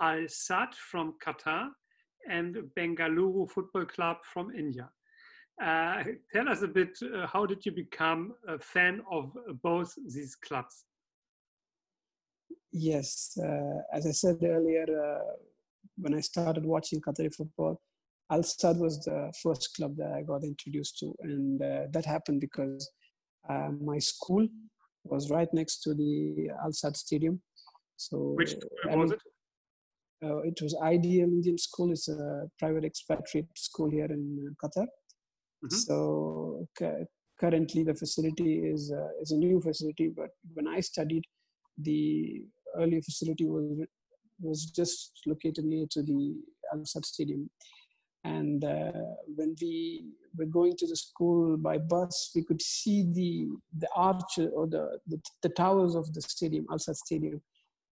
Al 0.00 0.28
Sadd 0.28 0.74
from 0.74 1.14
Qatar 1.24 1.68
and 2.28 2.56
Bengaluru 2.76 3.50
Football 3.50 3.86
Club 3.86 4.18
from 4.22 4.50
India. 4.54 4.90
Uh, 5.62 6.04
tell 6.32 6.48
us 6.48 6.62
a 6.62 6.68
bit 6.68 6.98
uh, 7.02 7.26
how 7.26 7.46
did 7.46 7.64
you 7.64 7.72
become 7.72 8.34
a 8.46 8.58
fan 8.58 9.00
of 9.10 9.32
both 9.62 9.94
these 10.06 10.34
clubs? 10.34 10.84
Yes, 12.72 13.38
uh, 13.42 13.80
as 13.92 14.06
I 14.06 14.10
said 14.10 14.38
earlier, 14.42 14.84
uh, 14.84 15.32
when 15.96 16.14
I 16.14 16.20
started 16.20 16.66
watching 16.66 17.00
Qatari 17.00 17.34
football, 17.34 17.80
Al 18.30 18.40
Sadd 18.40 18.78
was 18.78 19.02
the 19.04 19.32
first 19.42 19.74
club 19.74 19.96
that 19.96 20.12
I 20.12 20.22
got 20.22 20.44
introduced 20.44 20.98
to, 20.98 21.14
and 21.20 21.62
uh, 21.62 21.82
that 21.92 22.04
happened 22.04 22.40
because 22.40 22.90
uh, 23.48 23.70
my 23.80 23.98
school 23.98 24.46
was 25.04 25.30
right 25.30 25.48
next 25.54 25.82
to 25.84 25.94
the 25.94 26.50
Al 26.62 26.72
Sadd 26.72 26.96
Stadium. 26.96 27.40
So 27.96 28.34
which 28.34 28.50
school 28.50 28.98
was 28.98 29.12
it? 29.12 29.20
Uh, 30.24 30.38
it 30.38 30.58
was 30.62 30.76
Ideal 30.82 31.24
Indian 31.24 31.58
School. 31.58 31.92
It's 31.92 32.08
a 32.08 32.48
private 32.58 32.84
expatriate 32.84 33.46
school 33.56 33.90
here 33.90 34.06
in 34.06 34.38
uh, 34.48 34.66
Qatar. 34.66 34.86
Mm-hmm. 35.64 35.74
So 35.74 36.66
currently, 37.38 37.84
the 37.84 37.94
facility 37.94 38.60
is 38.66 38.92
uh, 38.92 39.08
is 39.20 39.32
a 39.32 39.36
new 39.36 39.60
facility. 39.60 40.08
But 40.08 40.30
when 40.54 40.68
I 40.68 40.80
studied, 40.80 41.24
the 41.78 42.42
earlier 42.78 43.02
facility 43.02 43.44
was 43.44 43.86
was 44.40 44.66
just 44.66 45.20
located 45.26 45.64
near 45.64 45.86
to 45.90 46.02
the 46.02 46.34
Al 46.72 46.80
Sadd 46.80 47.04
Stadium. 47.04 47.50
And 48.24 48.64
uh, 48.64 48.92
when 49.36 49.54
we 49.62 50.04
were 50.36 50.46
going 50.46 50.76
to 50.78 50.86
the 50.86 50.96
school 50.96 51.56
by 51.56 51.78
bus, 51.78 52.32
we 52.34 52.42
could 52.42 52.62
see 52.62 53.04
the 53.12 53.48
the 53.78 53.88
arch 53.94 54.38
or 54.38 54.66
the 54.66 54.98
the, 55.06 55.20
the 55.42 55.50
towers 55.50 55.94
of 55.94 56.12
the 56.12 56.22
stadium, 56.22 56.66
Al 56.70 56.78
Sadd 56.78 56.96
Stadium, 56.96 57.40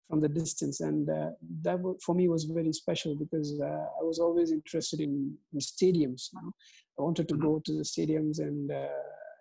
from 0.09 0.21
the 0.21 0.29
distance, 0.29 0.81
and 0.81 1.09
uh, 1.09 1.29
that 1.61 1.79
for 2.05 2.13
me 2.13 2.27
was 2.27 2.43
very 2.43 2.73
special 2.73 3.15
because 3.15 3.59
uh, 3.61 3.85
I 3.99 4.03
was 4.03 4.19
always 4.19 4.51
interested 4.51 4.99
in, 4.99 5.35
in 5.53 5.59
stadiums. 5.59 6.29
You 6.33 6.41
know? 6.41 6.51
I 6.99 7.01
wanted 7.01 7.27
to 7.29 7.35
mm-hmm. 7.35 7.45
go 7.45 7.61
to 7.65 7.73
the 7.73 7.83
stadiums 7.83 8.39
and 8.39 8.71
uh, 8.71 8.87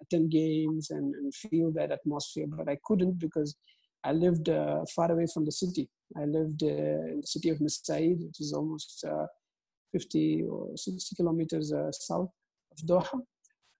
attend 0.02 0.30
games 0.30 0.90
and, 0.90 1.14
and, 1.14 1.34
feel 1.34 1.70
that 1.72 1.92
atmosphere, 1.92 2.46
but 2.48 2.68
I 2.68 2.78
couldn't 2.84 3.18
because 3.18 3.56
I 4.04 4.12
lived 4.12 4.48
uh, 4.48 4.84
far 4.94 5.12
away 5.12 5.26
from 5.32 5.44
the 5.44 5.52
city. 5.52 5.88
I 6.16 6.24
lived 6.24 6.62
uh, 6.62 7.10
in 7.12 7.18
the 7.20 7.26
city 7.26 7.50
of 7.50 7.58
Mesaieed, 7.58 8.24
which 8.26 8.40
is 8.40 8.52
almost 8.52 9.04
50 9.92 10.44
or 10.50 10.70
60 10.76 11.16
kilometers 11.16 11.72
south 11.92 12.30
of 12.72 12.78
Doha. 12.86 13.20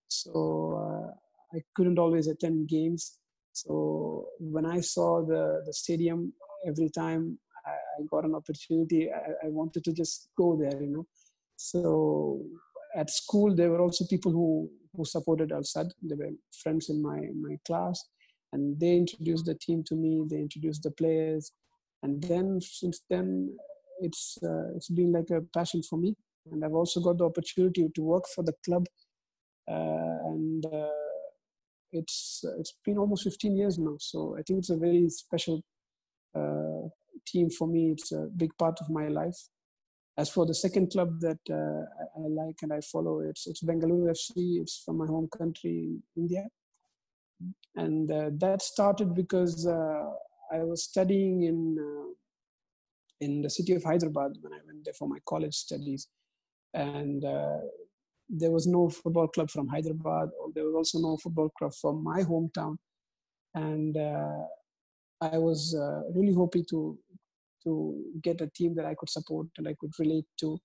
So 0.08 1.14
I 1.54 1.62
couldn't 1.74 1.98
always 1.98 2.28
attend 2.28 2.68
games. 2.68 3.18
So 3.52 4.26
when 4.38 4.64
I 4.64 4.80
saw 4.80 5.24
the, 5.24 5.62
the 5.66 5.72
stadium, 5.72 6.32
every 6.66 6.90
time 6.90 7.38
I, 7.66 8.02
got 8.10 8.24
an 8.24 8.34
opportunity, 8.34 9.10
I, 9.10 9.46
I, 9.46 9.48
wanted 9.48 9.84
to 9.84 9.92
just 9.92 10.28
go 10.36 10.56
there, 10.56 10.82
you 10.82 10.88
know. 10.88 11.06
So 11.56 12.42
at 12.96 13.10
school, 13.10 13.54
there 13.54 13.70
were 13.70 13.80
also 13.80 14.04
people 14.06 14.32
who, 14.32 14.70
who 14.96 15.04
supported 15.04 15.52
Al 15.52 15.62
Sadd. 15.62 15.90
They 16.02 16.16
were 16.16 16.30
friends 16.62 16.88
in 16.88 17.00
my, 17.02 17.20
my 17.40 17.56
class, 17.66 18.04
and 18.52 18.78
they 18.80 18.96
introduced 18.96 19.46
the 19.46 19.54
team 19.54 19.84
to 19.84 19.94
me. 19.94 20.24
They 20.28 20.38
introduced 20.38 20.82
the 20.82 20.90
players, 20.90 21.52
and 22.02 22.22
then 22.22 22.60
since 22.60 23.00
then, 23.08 23.56
it's 24.00 24.38
uh, 24.42 24.74
it's 24.74 24.88
been 24.88 25.12
like 25.12 25.30
a 25.30 25.42
passion 25.54 25.82
for 25.82 25.98
me. 25.98 26.16
And 26.50 26.64
I've 26.64 26.74
also 26.74 27.00
got 27.00 27.18
the 27.18 27.24
opportunity 27.24 27.88
to 27.94 28.02
work 28.02 28.24
for 28.34 28.42
the 28.42 28.54
club, 28.64 28.86
uh, 29.70 30.18
and 30.32 30.66
uh, 30.66 30.88
it's 31.92 32.44
it's 32.58 32.74
been 32.84 32.98
almost 32.98 33.24
15 33.24 33.56
years 33.56 33.78
now. 33.78 33.96
So 34.00 34.36
I 34.38 34.42
think 34.42 34.58
it's 34.58 34.70
a 34.70 34.76
very 34.76 35.08
special 35.08 35.62
uh, 36.34 36.88
team 37.26 37.50
for 37.50 37.66
me. 37.68 37.92
It's 37.92 38.12
a 38.12 38.28
big 38.36 38.56
part 38.58 38.80
of 38.80 38.90
my 38.90 39.08
life. 39.08 39.36
As 40.18 40.28
for 40.28 40.44
the 40.44 40.54
second 40.54 40.90
club 40.92 41.20
that 41.20 41.38
uh, 41.50 42.20
I, 42.20 42.28
like 42.28 42.56
and 42.62 42.72
I 42.72 42.80
follow, 42.80 43.20
it's 43.20 43.46
it's 43.46 43.62
Bengaluru 43.62 44.10
FC. 44.10 44.60
It's 44.60 44.82
from 44.84 44.98
my 44.98 45.06
home 45.06 45.28
country, 45.36 46.02
India, 46.16 46.48
and 47.76 48.10
uh, 48.10 48.30
that 48.34 48.60
started 48.60 49.14
because 49.14 49.66
I 49.66 50.58
was 50.58 50.84
studying 50.84 51.44
in 51.44 52.12
in 53.22 53.40
the 53.40 53.48
city 53.48 53.72
of 53.72 53.84
Hyderabad 53.84 54.32
when 54.40 54.52
I 54.52 54.58
went 54.66 54.84
there 54.84 54.94
for 54.94 55.08
my 55.08 55.18
college 55.24 55.54
studies, 55.54 56.08
and 56.74 57.24
uh, 57.24 57.60
there 58.28 58.50
was 58.50 58.66
no 58.66 58.90
football 58.90 59.28
club 59.28 59.50
from 59.50 59.68
Hyderabad. 59.68 60.28
There 60.54 60.64
was 60.64 60.74
also 60.74 60.98
no 60.98 61.16
football 61.16 61.50
club 61.58 61.72
from 61.80 62.04
my 62.04 62.22
hometown, 62.22 62.76
and 63.54 63.96
uh, 63.96 64.44
I 65.22 65.38
was 65.38 65.74
uh, 65.74 66.02
really 66.14 66.34
hoping 66.34 66.64
to 66.70 66.98
to 67.64 67.94
get 68.22 68.40
a 68.40 68.48
team 68.48 68.74
that 68.74 68.86
I 68.86 68.94
could 68.94 69.08
support 69.08 69.46
and 69.56 69.68
I 69.68 69.74
could 69.78 69.92
relate 69.98 70.24
to. 70.40 70.58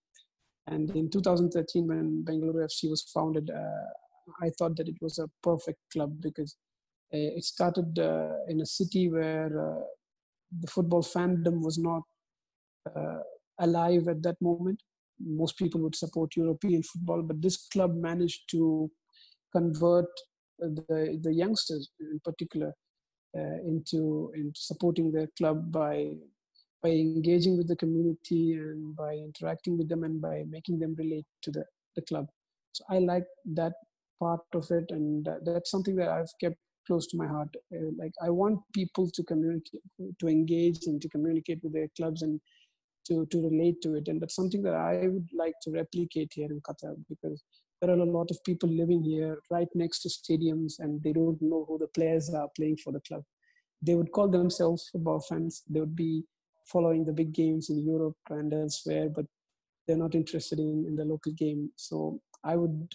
And 0.66 0.90
in 0.96 1.12
2013, 1.12 1.88
when 1.88 2.26
Bengaluru 2.26 2.66
FC 2.66 2.90
was 2.90 3.04
founded, 3.14 3.52
uh, 3.52 3.90
I 4.42 4.50
thought 4.58 4.76
that 4.78 4.88
it 4.88 4.98
was 5.00 5.20
a 5.20 5.30
perfect 5.44 5.80
club 5.94 6.20
because 6.20 6.58
uh, 7.14 7.38
it 7.38 7.44
started 7.44 8.00
uh, 8.00 8.34
in 8.50 8.62
a 8.62 8.66
city 8.66 9.10
where 9.10 9.46
uh, 9.46 9.84
the 10.60 10.68
football 10.68 11.04
fandom 11.04 11.62
was 11.62 11.78
not 11.78 12.02
uh, 12.96 13.20
alive 13.60 14.08
at 14.08 14.24
that 14.24 14.42
moment. 14.42 14.82
Most 15.20 15.58
people 15.58 15.82
would 15.82 15.96
support 15.96 16.36
European 16.36 16.82
football, 16.82 17.22
but 17.22 17.42
this 17.42 17.68
club 17.68 17.96
managed 17.96 18.50
to 18.52 18.90
convert 19.56 20.10
the, 20.60 21.20
the 21.22 21.34
youngsters 21.34 21.92
in 22.00 22.20
particular 22.24 22.74
into 23.34 24.32
into 24.36 24.60
supporting 24.60 25.12
their 25.12 25.28
club 25.38 25.72
by 25.72 26.12
by 26.84 26.90
engaging 26.90 27.58
with 27.58 27.68
the 27.68 27.76
community 27.76 28.54
and 28.54 28.96
by 28.96 29.14
interacting 29.14 29.78
with 29.78 29.90
them 29.90 30.04
and 30.04 30.22
by 30.22 30.44
making 30.48 30.80
them 30.80 30.96
relate 30.98 31.26
to 31.42 31.52
the, 31.52 31.66
the 31.96 32.02
club. 32.04 32.28
So 32.74 32.84
I 32.90 33.00
like 33.00 33.26
that 33.56 33.74
part 34.20 34.42
of 34.54 34.70
it, 34.72 34.86
and 34.92 35.28
that's 35.44 35.72
something 35.72 35.96
that 35.96 36.10
I've 36.10 36.32
kept 36.40 36.58
close 36.86 37.08
to 37.08 37.18
my 37.18 37.28
heart. 37.28 37.50
Uh, 37.74 37.92
like 37.98 38.14
I 38.24 38.30
want 38.30 38.60
people 38.74 39.10
to 39.12 39.24
communicate, 39.24 39.82
to 40.20 40.28
engage, 40.28 40.86
and 40.86 41.02
to 41.02 41.10
communicate 41.10 41.60
with 41.64 41.74
their 41.74 41.90
clubs 41.98 42.22
and 42.22 42.40
to 43.08 43.26
to 43.32 43.42
relate 43.50 43.82
to 43.82 43.96
it. 43.96 44.08
And 44.08 44.22
that's 44.22 44.36
something 44.36 44.62
that 44.64 44.76
I 44.76 45.08
would 45.08 45.28
like 45.34 45.56
to 45.64 45.72
replicate 45.72 46.32
here 46.34 46.52
in 46.52 46.62
Qatar 46.62 46.96
because 47.10 47.44
there 47.82 47.92
are 47.92 48.00
a 48.00 48.06
lot 48.06 48.32
of 48.32 48.44
people 48.44 48.70
living 48.70 49.04
here 49.04 49.40
right 49.52 49.68
next 49.76 50.02
to 50.02 50.10
stadiums 50.10 50.80
and 50.80 51.02
they 51.04 51.14
don't 51.14 51.42
know 51.42 51.66
who 51.68 51.78
the 51.78 51.88
players 51.88 52.34
are 52.34 52.50
playing 52.56 52.78
for 52.78 52.92
the 52.92 53.00
club. 53.02 53.24
They 53.82 53.96
would 53.96 54.12
call 54.12 54.28
themselves 54.28 54.90
football 54.92 55.20
fans. 55.20 55.64
They 55.70 55.80
would 55.80 55.96
be 55.96 56.24
following 56.66 57.06
the 57.06 57.14
big 57.14 57.34
games 57.34 57.70
in 57.70 57.86
Europe 57.86 58.18
and 58.30 58.52
elsewhere, 58.54 59.10
but 59.10 59.26
they're 59.88 59.98
not 59.98 60.16
interested 60.16 60.60
in, 60.60 60.86
in 60.88 60.96
the 60.96 61.06
local 61.06 61.32
game. 61.34 61.72
So 61.76 62.20
I 62.44 62.56
would, 62.56 62.94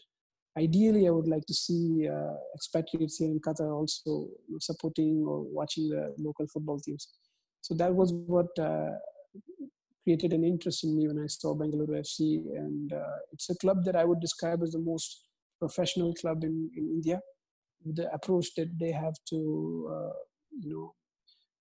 ideally, 0.58 1.06
I 1.06 1.10
would 1.10 1.28
like 1.28 1.46
to 1.46 1.54
see 1.54 2.08
uh, 2.08 2.34
expatriates 2.54 3.18
here 3.18 3.28
in 3.28 3.40
Qatar 3.40 3.72
also 3.72 4.28
supporting 4.58 5.24
or 5.26 5.42
watching 5.42 5.88
the 5.88 6.14
local 6.18 6.46
football 6.48 6.80
teams. 6.80 7.08
So 7.60 7.74
that 7.74 7.94
was 7.94 8.12
what 8.12 8.48
uh, 8.58 8.90
created 10.04 10.32
an 10.32 10.44
interest 10.44 10.84
in 10.84 10.96
me 10.96 11.08
when 11.08 11.18
I 11.18 11.26
saw 11.26 11.54
Bengaluru 11.54 12.00
FC. 12.00 12.42
And 12.56 12.92
uh, 12.92 13.18
it's 13.32 13.50
a 13.50 13.56
club 13.56 13.84
that 13.84 13.96
I 13.96 14.04
would 14.04 14.20
describe 14.20 14.62
as 14.62 14.72
the 14.72 14.78
most 14.78 15.26
professional 15.58 16.14
club 16.14 16.44
in, 16.44 16.70
in 16.76 16.88
India. 16.88 17.20
The 17.84 18.12
approach 18.12 18.54
that 18.56 18.78
they 18.78 18.92
have 18.92 19.14
to, 19.30 19.90
uh, 19.90 20.16
you 20.60 20.70
know, 20.70 20.94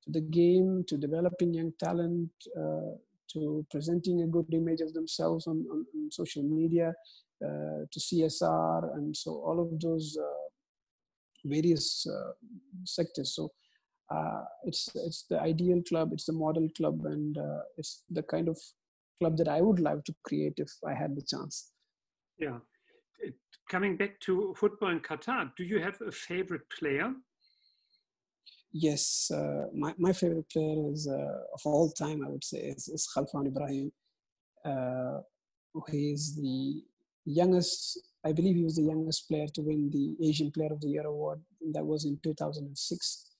to 0.03 0.11
the 0.11 0.21
game, 0.21 0.83
to 0.87 0.97
developing 0.97 1.53
young 1.53 1.73
talent, 1.79 2.29
uh, 2.57 2.95
to 3.33 3.65
presenting 3.71 4.21
a 4.21 4.27
good 4.27 4.53
image 4.53 4.81
of 4.81 4.93
themselves 4.93 5.47
on, 5.47 5.65
on, 5.71 5.85
on 5.95 6.11
social 6.11 6.43
media, 6.43 6.93
uh, 7.43 7.85
to 7.91 7.99
CSR, 7.99 8.95
and 8.95 9.15
so 9.15 9.31
all 9.31 9.59
of 9.59 9.79
those 9.79 10.17
uh, 10.21 10.49
various 11.45 12.05
uh, 12.07 12.33
sectors. 12.83 13.35
So 13.35 13.51
uh, 14.11 14.43
it's 14.63 14.89
it's 14.95 15.23
the 15.29 15.39
ideal 15.39 15.81
club 15.89 16.11
it's 16.11 16.25
the 16.25 16.33
model 16.33 16.67
club 16.77 17.05
and 17.05 17.37
uh, 17.37 17.61
it's 17.77 18.03
the 18.09 18.23
kind 18.23 18.47
of 18.49 18.57
club 19.19 19.37
that 19.37 19.47
i 19.47 19.61
would 19.61 19.79
love 19.79 20.03
to 20.03 20.13
create 20.23 20.57
if 20.57 20.71
i 20.91 20.93
had 20.93 21.15
the 21.15 21.25
chance. 21.33 21.71
Yeah. 22.37 22.59
Coming 23.69 23.95
back 23.95 24.19
to 24.21 24.53
football 24.57 24.89
in 24.89 24.99
qatar 24.99 25.51
do 25.55 25.63
you 25.63 25.79
have 25.79 25.97
a 26.01 26.11
favorite 26.11 26.67
player? 26.77 27.13
Yes 28.73 29.31
uh, 29.37 29.65
my, 29.73 29.93
my 29.97 30.13
favorite 30.13 30.49
player 30.49 30.91
is 30.91 31.07
uh, 31.07 31.39
of 31.55 31.61
all 31.65 31.89
time 31.91 32.23
i 32.25 32.29
would 32.29 32.43
say 32.43 32.61
is, 32.75 32.87
is 32.87 33.07
khalfan 33.15 33.47
ibrahim. 33.47 33.91
Uh, 34.65 35.19
he 35.89 36.11
is 36.11 36.35
the 36.35 36.83
youngest 37.25 37.99
i 38.25 38.31
believe 38.37 38.55
he 38.55 38.63
was 38.69 38.75
the 38.75 38.89
youngest 38.93 39.27
player 39.29 39.47
to 39.55 39.61
win 39.61 39.89
the 39.97 40.07
asian 40.27 40.51
player 40.51 40.73
of 40.73 40.81
the 40.81 40.89
year 40.95 41.05
award. 41.05 41.39
That 41.73 41.85
was 41.85 42.05
in 42.05 42.19
2006 42.23 43.30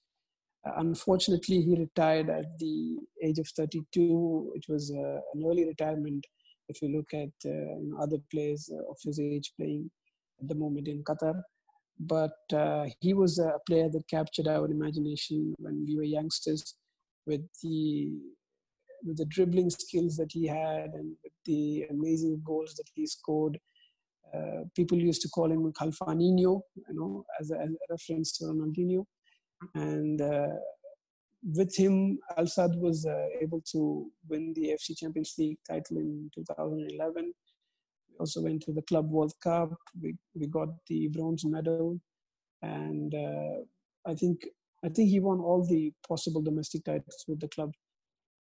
unfortunately, 0.64 1.62
he 1.62 1.76
retired 1.76 2.30
at 2.30 2.58
the 2.60 2.98
age 3.24 3.40
of 3.40 3.48
32. 3.48 4.54
It 4.56 4.66
was 4.70 4.92
uh, 4.92 5.20
an 5.34 5.44
early 5.46 5.66
retirement 5.66 6.26
if 6.70 6.82
you 6.82 6.90
look 6.96 7.14
at 7.14 7.34
uh, 7.46 7.76
you 7.82 7.90
know, 7.90 8.02
other 8.02 8.18
players 8.32 8.70
of 8.90 8.98
his 9.04 9.20
age 9.20 9.52
playing 9.58 9.90
at 10.42 10.48
the 10.48 10.56
moment 10.56 10.88
in 10.88 11.04
Qatar. 11.04 11.42
But 12.00 12.38
uh, 12.54 12.86
he 13.00 13.14
was 13.14 13.40
a 13.40 13.54
player 13.68 13.90
that 13.90 14.08
captured 14.08 14.48
our 14.48 14.66
imagination 14.66 15.54
when 15.58 15.86
we 15.88 15.96
were 15.96 16.04
youngsters 16.04 16.76
with 17.26 17.42
the 17.62 18.12
with 19.04 19.18
the 19.18 19.26
dribbling 19.26 19.70
skills 19.72 20.16
that 20.18 20.32
he 20.32 20.46
had 20.46 20.92
and 20.94 21.16
with 21.24 21.34
the 21.46 21.86
amazing 21.90 22.40
goals 22.46 22.76
that 22.76 22.88
he 22.94 23.08
scored. 23.08 23.58
Uh, 24.32 24.64
people 24.76 24.98
used 24.98 25.24
to 25.24 25.30
call 25.30 25.52
him 25.52 25.74
Khalfaninho, 25.74 26.62
you 26.76 26.94
know, 26.94 27.26
as 27.40 27.50
a, 27.50 27.60
as 27.60 27.70
a 27.70 27.86
reference 27.90 28.32
to 28.38 28.46
Ronaldinho 28.46 29.06
and 29.76 30.22
uh, 30.22 30.48
with 31.44 31.76
him, 31.76 32.20
Al 32.38 32.46
Sadd 32.46 32.78
was 32.78 33.06
uh, 33.06 33.28
able 33.42 33.62
to 33.72 34.12
win 34.30 34.54
the 34.54 34.70
AFC 34.70 34.98
Champions 34.98 35.34
League 35.38 35.58
title 35.68 35.98
in 35.98 36.30
2011. 36.36 37.34
We 38.10 38.18
also 38.20 38.42
went 38.42 38.62
to 38.64 38.74
the 38.74 38.84
Club 38.84 39.10
World 39.10 39.34
Cup. 39.44 39.74
We, 40.00 40.16
we 40.36 40.48
got 40.48 40.70
the 40.88 41.08
bronze 41.08 41.44
medal. 41.46 42.00
And 42.62 43.14
uh, 43.16 43.64
I 44.06 44.14
think 44.14 44.46
I 44.84 44.90
think 44.90 45.10
he 45.10 45.20
won 45.20 45.40
all 45.40 45.66
the 45.66 45.94
possible 46.08 46.42
domestic 46.42 46.86
titles 46.86 47.26
with 47.28 47.40
the 47.40 47.48
club. 47.48 47.72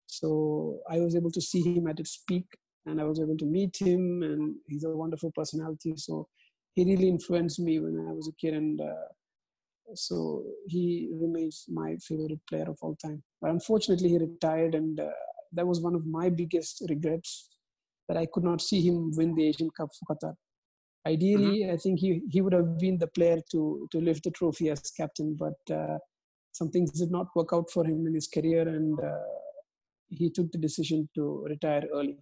So 0.07 0.81
I 0.89 0.99
was 1.01 1.17
able 1.17 1.31
to 1.33 1.41
see 1.41 1.63
him 1.63 1.89
at 1.89 2.01
its 2.01 2.23
peak 2.29 2.47
and 2.87 3.01
I 3.01 3.05
was 3.05 3.21
able 3.21 3.37
to 3.39 3.45
meet 3.45 3.77
him 3.77 4.23
and 4.23 4.55
he's 4.69 4.85
a 4.85 4.91
wonderful 4.91 5.33
personality. 5.33 5.95
So 5.97 6.29
he 6.75 6.85
really 6.85 7.09
influenced 7.09 7.59
me 7.59 7.81
when 7.81 8.07
I 8.09 8.13
was 8.13 8.29
a 8.29 8.33
kid 8.41 8.55
and 8.55 8.81
uh, 8.81 9.09
so 9.95 10.45
he 10.67 11.09
remains 11.13 11.65
my 11.69 11.97
favorite 11.97 12.41
player 12.49 12.69
of 12.69 12.79
all 12.81 12.97
time. 12.97 13.23
But 13.41 13.51
unfortunately, 13.51 14.11
he 14.11 14.19
retired, 14.19 14.75
and 14.75 14.99
uh, 15.01 15.11
that 15.53 15.67
was 15.67 15.81
one 15.81 15.95
of 15.95 16.07
my 16.07 16.29
biggest 16.29 16.83
regrets 16.89 17.49
that 18.09 18.17
I 18.17 18.27
could 18.27 18.45
not 18.45 18.61
see 18.61 18.81
him 18.81 19.11
win 19.15 19.35
the 19.35 19.47
Asian 19.49 19.71
Cup 19.71 19.91
for 19.99 20.15
Qatar. 20.15 20.35
Ideally, 21.07 21.61
mm-hmm. 21.61 21.75
I 21.75 21.77
think 21.77 22.01
he, 22.01 22.23
he 22.31 22.41
would 22.41 22.53
have 22.53 22.79
been 22.79 22.99
the 22.99 23.07
player 23.07 23.39
to 23.53 23.89
to 23.93 24.01
lift 24.01 24.25
the 24.25 24.31
trophy 24.31 24.71
as 24.71 24.91
captain, 24.91 25.37
but 25.39 25.75
uh, 25.75 25.99
some 26.53 26.71
things 26.71 26.91
did 26.91 27.11
not 27.11 27.29
work 27.35 27.51
out 27.53 27.71
for 27.71 27.85
him 27.85 28.07
in 28.07 28.15
his 28.15 28.27
career, 28.27 28.69
and 28.69 28.99
uh, 29.01 29.33
he 30.09 30.31
took 30.31 30.51
the 30.53 30.59
decision 30.59 31.09
to 31.15 31.45
retire 31.49 31.85
early. 31.95 32.19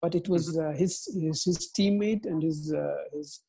But 0.00 0.14
it 0.14 0.28
was 0.28 0.56
mm-hmm. 0.56 0.70
uh, 0.70 0.72
his, 0.78 1.06
his 1.20 1.44
his 1.44 1.70
teammate 1.76 2.24
and 2.24 2.42
his 2.42 2.72
uh, 2.72 3.02
his 3.12 3.40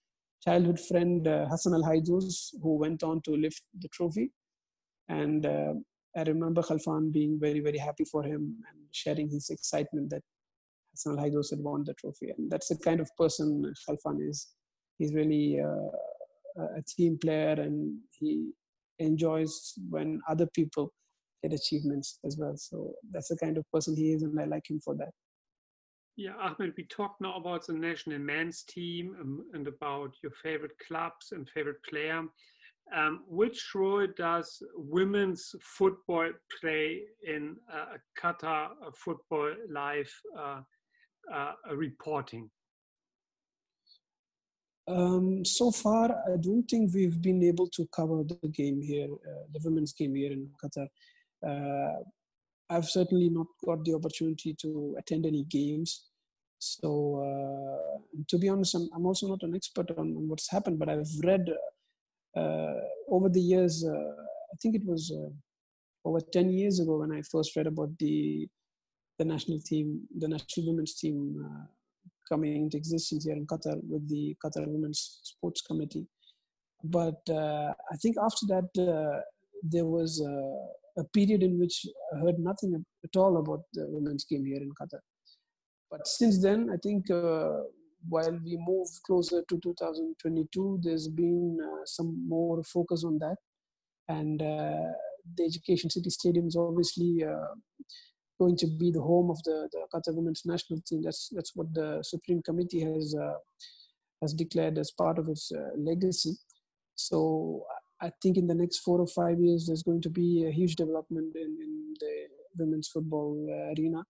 childhood 0.44 0.80
friend 0.80 1.28
uh, 1.28 1.46
Hassan 1.48 1.74
Al 1.74 1.84
Haidous, 1.84 2.54
who 2.62 2.78
went 2.78 3.04
on 3.04 3.22
to 3.22 3.32
lift 3.32 3.62
the 3.80 3.88
trophy. 3.90 4.32
And 5.10 5.46
uh, 5.46 5.74
I 6.16 6.24
remember 6.24 6.62
Khalfan 6.62 7.12
being 7.12 7.40
very, 7.40 7.60
very 7.60 7.78
happy 7.78 8.06
for 8.06 8.24
him 8.24 8.58
and 8.70 8.80
sharing 8.92 9.30
his 9.30 9.50
excitement 9.50 10.10
that 10.10 10.24
Hassan 10.92 11.18
Al 11.18 11.26
Haidous 11.26 11.52
had 11.52 11.60
won 11.60 11.84
the 11.86 11.94
trophy. 11.94 12.32
And 12.38 12.50
that's 12.50 12.70
the 12.70 12.78
kind 12.78 13.00
of 13.00 13.10
person 13.18 13.72
Khalfan 13.88 14.28
is. 14.28 14.48
He's 14.98 15.14
really 15.14 15.60
uh, 15.60 16.62
a 16.78 16.82
team 16.88 17.18
player 17.22 17.54
and 17.54 17.98
he 18.20 18.52
enjoys 19.00 19.74
when 19.90 20.22
other 20.30 20.48
people 20.48 20.94
get 21.42 21.54
achievements 21.54 22.20
as 22.26 22.38
well. 22.38 22.56
So 22.56 22.94
that's 23.12 23.30
the 23.30 23.38
kind 23.38 23.58
of 23.58 23.66
person 23.72 23.96
he 23.96 24.14
is, 24.14 24.24
and 24.24 24.40
I 24.40 24.46
like 24.46 24.70
him 24.70 24.80
for 24.80 24.96
that. 24.96 25.12
Yeah, 26.18 26.34
Ahmed, 26.40 26.74
we 26.78 26.84
talked 26.84 27.22
now 27.22 27.36
about 27.36 27.66
the 27.66 27.74
national 27.74 28.20
men's 28.20 28.64
team 28.64 29.16
um, 29.20 29.46
and 29.54 29.68
about 29.68 30.12
your 30.22 30.32
favorite 30.44 30.78
clubs 30.86 31.32
and 31.32 31.50
favorite 31.50 31.82
player. 31.90 32.24
Um, 32.94 33.22
which 33.28 33.72
role 33.74 34.06
does 34.18 34.62
women's 34.76 35.56
football 35.62 36.30
play 36.60 37.04
in 37.26 37.56
uh, 37.72 37.98
Qatar 38.22 38.70
football 38.96 39.54
live 39.70 40.12
uh, 40.38 40.60
uh, 41.34 41.54
reporting? 41.74 42.50
Um, 44.88 45.46
so 45.46 45.72
far, 45.72 46.12
I 46.12 46.36
don't 46.38 46.64
think 46.64 46.94
we've 46.94 47.22
been 47.22 47.42
able 47.44 47.68
to 47.70 47.88
cover 47.96 48.24
the 48.24 48.48
game 48.50 48.82
here, 48.82 49.08
uh, 49.14 49.44
the 49.54 49.62
women's 49.64 49.94
game 49.94 50.16
here 50.16 50.34
in 50.34 50.50
Qatar. 50.62 50.88
Uh, 52.72 52.78
I've 52.78 52.86
certainly 52.90 53.30
not 53.30 53.48
got 53.66 53.84
the 53.86 53.94
opportunity 53.94 54.56
to 54.62 54.96
attend 54.98 55.26
any 55.26 55.44
games. 55.44 56.08
So, 56.60 56.90
uh, 57.26 58.22
to 58.28 58.38
be 58.38 58.50
honest, 58.50 58.76
I'm, 58.76 58.90
I'm, 58.96 59.06
also 59.06 59.28
not 59.28 59.42
an 59.42 59.56
expert 59.56 59.90
on, 59.98 60.16
on, 60.16 60.28
what's 60.30 60.52
happened, 60.52 60.78
but 60.78 60.90
I've 60.90 61.10
read 61.24 61.50
uh, 62.38 62.80
over 63.10 63.30
the 63.30 63.42
years, 63.42 63.84
uh, 63.84 63.92
I 63.94 64.56
think 64.62 64.76
it 64.76 64.86
was 64.86 65.12
uh, 65.12 65.30
over 66.08 66.20
10 66.22 66.52
years 66.52 66.80
ago 66.80 67.00
when 67.00 67.12
I 67.12 67.22
first 67.32 67.56
read 67.56 67.68
about 67.68 67.98
the, 67.98 68.48
the 69.18 69.26
national 69.26 69.60
team, 69.60 70.02
the 70.16 70.28
national 70.28 70.68
women's 70.68 70.94
team 70.94 71.44
uh, 71.44 71.66
coming 72.30 72.56
into 72.56 72.78
existence 72.78 73.26
here 73.26 73.36
in 73.36 73.48
Qatar 73.48 73.80
with 73.90 74.08
the 74.08 74.36
Qatar 74.44 74.68
Women's 74.68 75.20
Sports 75.24 75.62
Committee. 75.62 76.06
But 76.84 77.22
uh, 77.30 77.74
I 77.92 77.96
think 78.02 78.18
after 78.24 78.46
that, 78.48 79.24
there 79.64 79.86
was 79.86 80.22
a 80.98 81.04
period 81.04 81.44
in 81.44 81.60
which 81.60 81.86
I 82.14 82.20
heard 82.20 82.40
nothing 82.40 82.86
at 83.04 83.16
all 83.16 83.38
about 83.38 83.64
the 83.74 83.86
women's 83.88 84.26
game 84.26 84.46
here 84.46 84.62
in 84.62 84.72
Qatar. 84.72 85.00
But 85.90 86.08
since 86.08 86.42
then, 86.42 86.70
I 86.72 86.78
think 86.78 87.10
uh, 87.12 87.64
while 88.08 88.40
we 88.44 88.58
move 88.58 88.88
closer 89.06 89.44
to 89.48 89.60
2022, 89.60 90.80
there's 90.84 91.08
been 91.08 91.58
uh, 91.62 91.86
some 91.86 92.28
more 92.28 92.64
focus 92.64 93.04
on 93.04 93.20
that. 93.20 93.36
And 94.08 94.42
uh, 94.42 94.94
the 95.38 95.44
Education 95.44 95.90
City 95.90 96.10
Stadium 96.10 96.48
is 96.48 96.56
obviously 96.56 97.24
uh, 97.24 97.54
going 98.40 98.58
to 98.58 98.68
be 98.68 98.92
the 98.92 99.02
home 99.02 99.30
of 99.30 99.42
the, 99.44 99.70
the 99.72 99.86
Qatar 99.94 100.16
women's 100.16 100.44
national 100.46 100.82
team. 100.88 101.02
That's, 101.04 101.30
that's 101.32 101.52
what 101.56 101.74
the 101.74 102.02
Supreme 102.04 102.42
Committee 102.42 102.82
has, 102.82 103.16
uh, 103.16 103.36
has 104.22 104.34
declared 104.34 104.78
as 104.78 104.92
part 104.92 105.20
of 105.20 105.30
its 105.30 105.52
uh, 105.52 105.70
legacy. 105.78 106.38
So 106.96 107.66
I 108.02 108.12
think 108.22 108.38
in 108.38 108.48
the 108.48 108.56
next 108.56 108.80
four 108.80 109.00
or 109.00 109.08
five 109.08 109.40
years, 109.40 109.68
there's 109.68 109.84
going 109.84 110.02
to 110.02 110.10
be 110.10 110.46
a 110.48 110.52
huge 110.52 110.76
development 110.76 111.36
in, 111.36 111.58
in 111.62 111.94
the 112.00 112.28
women's 112.58 112.88
football 112.88 113.48
uh, 113.50 113.74
arena. 113.74 114.04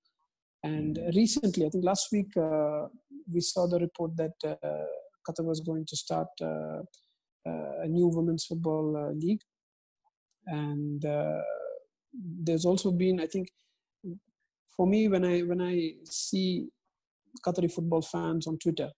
And 0.63 0.97
mm. 0.97 1.15
recently, 1.15 1.65
I 1.65 1.69
think 1.69 1.83
last 1.83 2.07
week, 2.11 2.35
uh, 2.37 2.87
we 3.31 3.41
saw 3.41 3.67
the 3.67 3.79
report 3.79 4.15
that 4.15 4.33
uh, 4.45 4.55
Qatar 5.27 5.45
was 5.45 5.59
going 5.59 5.85
to 5.87 5.95
start 5.97 6.29
uh, 6.41 6.81
uh, 7.45 7.81
a 7.83 7.87
new 7.87 8.07
women's 8.07 8.45
football 8.45 8.95
uh, 8.95 9.11
league. 9.13 9.41
And 10.47 11.03
there's 12.13 12.65
also 12.65 12.91
been, 12.91 13.19
I 13.19 13.27
think, 13.27 13.49
for 14.75 14.87
me, 14.87 15.07
when 15.07 15.23
I 15.23 15.41
when 15.41 15.61
I 15.61 15.93
see 16.03 16.67
Qatari 17.45 17.71
football 17.71 18.01
fans 18.01 18.47
on 18.47 18.57
Twitter, 18.57 18.89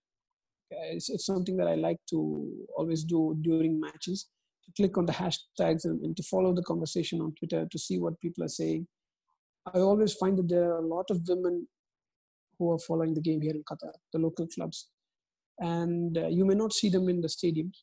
it's, 0.70 1.10
it's 1.10 1.26
something 1.26 1.56
that 1.58 1.68
I 1.68 1.74
like 1.74 1.98
to 2.10 2.50
always 2.76 3.04
do 3.04 3.36
during 3.42 3.78
matches 3.78 4.28
to 4.66 4.72
click 4.76 4.96
on 4.98 5.06
the 5.06 5.12
hashtags 5.12 5.84
and, 5.84 6.00
and, 6.02 6.16
to 6.16 6.22
follow 6.22 6.54
the 6.54 6.62
conversation 6.62 7.20
on 7.20 7.34
Twitter 7.34 7.66
to 7.70 7.78
see 7.78 7.98
what 7.98 8.20
people 8.20 8.44
are 8.44 8.48
saying. 8.48 8.86
I 9.72 9.78
always 9.78 10.14
find 10.14 10.38
that 10.38 10.48
there 10.48 10.72
are 10.72 10.78
a 10.78 10.86
lot 10.86 11.06
of 11.10 11.26
women 11.26 11.66
who 12.58 12.72
are 12.72 12.78
following 12.78 13.14
the 13.14 13.20
game 13.20 13.40
here 13.40 13.54
in 13.54 13.64
Qatar, 13.64 13.92
the 14.12 14.18
local 14.18 14.46
clubs, 14.46 14.88
and 15.58 16.16
uh, 16.16 16.28
you 16.28 16.44
may 16.44 16.54
not 16.54 16.72
see 16.72 16.88
them 16.88 17.08
in 17.08 17.20
the 17.20 17.28
stadiums. 17.28 17.82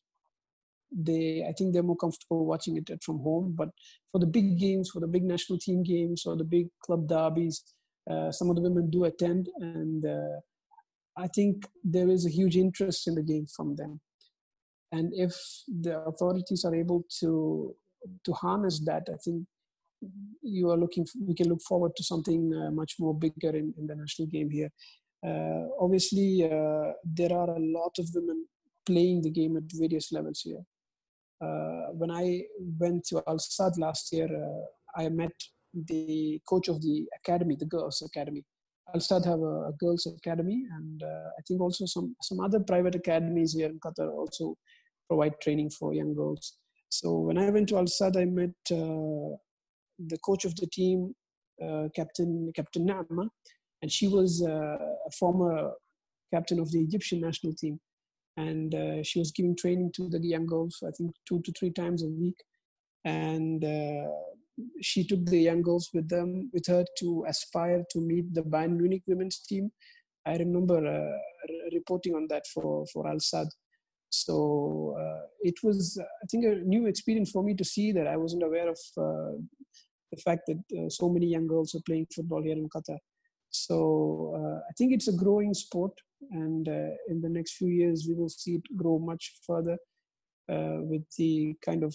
They, 0.94 1.44
I 1.48 1.52
think, 1.52 1.72
they're 1.72 1.82
more 1.82 1.96
comfortable 1.96 2.44
watching 2.44 2.76
it 2.76 2.90
from 3.02 3.20
home. 3.20 3.54
But 3.56 3.70
for 4.10 4.18
the 4.18 4.26
big 4.26 4.58
games, 4.58 4.90
for 4.90 5.00
the 5.00 5.06
big 5.06 5.24
national 5.24 5.58
team 5.58 5.82
games 5.82 6.24
or 6.26 6.36
the 6.36 6.44
big 6.44 6.68
club 6.84 7.08
derbies, 7.08 7.62
uh, 8.10 8.30
some 8.30 8.50
of 8.50 8.56
the 8.56 8.62
women 8.62 8.90
do 8.90 9.04
attend, 9.04 9.48
and 9.58 10.04
uh, 10.04 10.40
I 11.16 11.28
think 11.28 11.66
there 11.82 12.08
is 12.08 12.26
a 12.26 12.30
huge 12.30 12.56
interest 12.56 13.08
in 13.08 13.14
the 13.14 13.22
game 13.22 13.46
from 13.46 13.76
them 13.76 14.00
and 14.92 15.12
if 15.14 15.34
the 15.80 15.98
authorities 16.00 16.64
are 16.64 16.74
able 16.74 17.04
to 17.20 17.74
to 18.24 18.32
harness 18.32 18.80
that 18.84 19.04
i 19.12 19.16
think 19.24 19.46
you 20.42 20.70
are 20.70 20.76
looking 20.76 21.06
we 21.26 21.34
can 21.34 21.48
look 21.48 21.62
forward 21.62 21.92
to 21.96 22.04
something 22.04 22.52
uh, 22.54 22.70
much 22.70 22.94
more 22.98 23.14
bigger 23.14 23.50
in, 23.50 23.72
in 23.78 23.86
the 23.86 23.94
national 23.94 24.28
game 24.28 24.50
here. 24.50 24.70
Uh, 25.24 25.66
obviously 25.80 26.44
uh, 26.44 26.92
there 27.04 27.32
are 27.32 27.50
a 27.50 27.60
lot 27.60 27.92
of 27.98 28.08
women 28.14 28.44
playing 28.84 29.22
the 29.22 29.30
game 29.30 29.56
at 29.56 29.62
various 29.74 30.10
levels 30.10 30.40
here. 30.40 30.62
Uh, 31.40 31.92
when 32.00 32.10
i 32.10 32.42
went 32.78 33.04
to 33.04 33.22
al 33.26 33.38
sadd 33.38 33.76
last 33.78 34.12
year 34.12 34.28
uh, 34.44 35.02
i 35.02 35.08
met 35.08 35.36
the 35.90 36.40
coach 36.48 36.68
of 36.68 36.80
the 36.82 37.06
academy 37.20 37.56
the 37.58 37.72
girls 37.76 38.02
academy. 38.02 38.44
Al 38.94 39.00
Sadd 39.00 39.24
have 39.24 39.40
a, 39.40 39.54
a, 39.70 39.72
girls 39.78 40.06
academy, 40.06 40.64
and 40.76 41.02
uh, 41.02 41.28
I 41.38 41.42
think 41.46 41.60
also 41.60 41.86
some 41.86 42.14
some 42.20 42.40
other 42.40 42.60
private 42.60 42.94
academies 42.94 43.54
here 43.54 43.68
in 43.68 43.78
Qatar 43.84 44.08
also 44.12 44.56
provide 45.12 45.40
training 45.40 45.70
for 45.78 45.92
young 45.92 46.14
girls. 46.14 46.44
So 46.88 47.08
when 47.26 47.38
I 47.38 47.50
went 47.50 47.68
to 47.68 47.76
Al 47.76 47.88
Sadd, 47.96 48.16
I 48.16 48.26
met 48.40 48.56
uh, 48.70 49.36
the 50.12 50.18
coach 50.24 50.44
of 50.44 50.54
the 50.56 50.68
team, 50.78 51.14
uh, 51.64 51.88
Captain 51.98 52.32
Captain 52.58 52.84
Naama, 52.88 53.28
and 53.80 53.90
she 53.96 54.06
was 54.16 54.42
uh, 54.42 54.78
a 55.08 55.12
former 55.20 55.72
captain 56.34 56.58
of 56.60 56.70
the 56.72 56.80
Egyptian 56.80 57.20
national 57.20 57.54
team, 57.62 57.78
and 58.36 58.74
uh, 58.74 59.02
she 59.02 59.18
was 59.22 59.32
giving 59.32 59.56
training 59.62 59.90
to 59.96 60.08
the 60.08 60.18
young 60.34 60.46
girls. 60.46 60.82
I 60.86 60.92
think 60.96 61.10
two 61.28 61.40
to 61.42 61.52
three 61.58 61.72
times 61.82 62.02
a 62.02 62.12
week, 62.22 62.38
and 63.04 63.64
uh, 63.64 64.08
she 64.80 65.04
took 65.04 65.24
the 65.26 65.42
young 65.48 65.62
girls 65.68 65.90
with 65.94 66.08
them 66.08 66.50
with 66.54 66.66
her 66.74 66.84
to 67.00 67.24
aspire 67.32 67.82
to 67.92 67.98
meet 68.10 68.26
the 68.34 68.44
Bayern 68.52 68.76
Munich 68.76 69.04
women's 69.06 69.40
team. 69.50 69.72
I 70.24 70.36
remember 70.44 70.78
uh, 70.98 71.18
reporting 71.78 72.14
on 72.14 72.26
that 72.28 72.46
for 72.52 72.86
for 72.92 73.08
Al 73.08 73.20
Sadd 73.30 73.50
so 74.12 74.94
uh, 75.00 75.26
it 75.40 75.54
was, 75.62 75.98
I 76.00 76.26
think, 76.30 76.44
a 76.44 76.56
new 76.56 76.86
experience 76.86 77.30
for 77.30 77.42
me 77.42 77.54
to 77.54 77.64
see 77.64 77.92
that 77.92 78.06
I 78.06 78.16
wasn't 78.16 78.42
aware 78.42 78.68
of 78.68 78.78
uh, 78.98 79.38
the 80.10 80.20
fact 80.22 80.42
that 80.48 80.62
uh, 80.78 80.90
so 80.90 81.08
many 81.08 81.26
young 81.26 81.46
girls 81.46 81.74
are 81.74 81.80
playing 81.86 82.06
football 82.14 82.42
here 82.42 82.56
in 82.56 82.68
Qatar. 82.68 82.98
So 83.48 84.34
uh, 84.36 84.58
I 84.68 84.72
think 84.76 84.92
it's 84.92 85.08
a 85.08 85.16
growing 85.16 85.54
sport, 85.54 85.92
and 86.30 86.68
uh, 86.68 86.92
in 87.08 87.22
the 87.22 87.30
next 87.30 87.54
few 87.54 87.68
years 87.68 88.06
we 88.06 88.14
will 88.14 88.28
see 88.28 88.56
it 88.56 88.76
grow 88.76 88.98
much 88.98 89.32
further 89.46 89.78
with 90.48 91.04
the 91.16 91.56
kind 91.64 91.82
of 91.82 91.94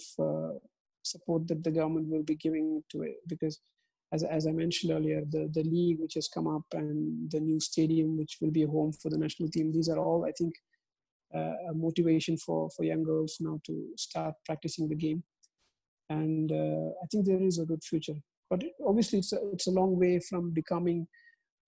support 1.03 1.47
that 1.47 1.63
the 1.63 1.69
government 1.69 2.07
will 2.07 2.23
be 2.23 2.35
giving 2.35 2.83
to 2.91 3.03
it. 3.03 3.17
Because 3.27 3.59
as, 4.11 4.23
as 4.23 4.47
I 4.47 4.51
mentioned 4.51 4.91
earlier, 4.91 5.21
the, 5.29 5.49
the 5.53 5.63
league 5.63 5.99
which 5.99 6.15
has 6.15 6.27
come 6.27 6.47
up 6.47 6.63
and 6.73 7.29
the 7.29 7.39
new 7.39 7.59
stadium 7.59 8.17
which 8.17 8.37
will 8.41 8.49
be 8.49 8.63
a 8.63 8.67
home 8.67 8.93
for 8.93 9.11
the 9.11 9.17
national 9.19 9.49
team. 9.49 9.71
These 9.71 9.89
are 9.89 9.99
all, 9.99 10.25
I 10.25 10.31
think, 10.31 10.55
a 11.33 11.73
motivation 11.73 12.37
for, 12.37 12.69
for 12.75 12.83
young 12.83 13.03
girls 13.03 13.37
now 13.39 13.59
to 13.65 13.87
start 13.97 14.35
practicing 14.45 14.87
the 14.87 14.95
game. 14.95 15.23
And 16.09 16.51
uh, 16.51 16.89
I 17.03 17.05
think 17.11 17.25
there 17.25 17.41
is 17.41 17.59
a 17.59 17.65
good 17.65 17.83
future. 17.83 18.15
But 18.49 18.63
obviously, 18.85 19.19
it's 19.19 19.33
a, 19.33 19.39
it's 19.51 19.67
a 19.67 19.71
long 19.71 19.99
way 19.99 20.19
from 20.19 20.51
becoming, 20.51 21.07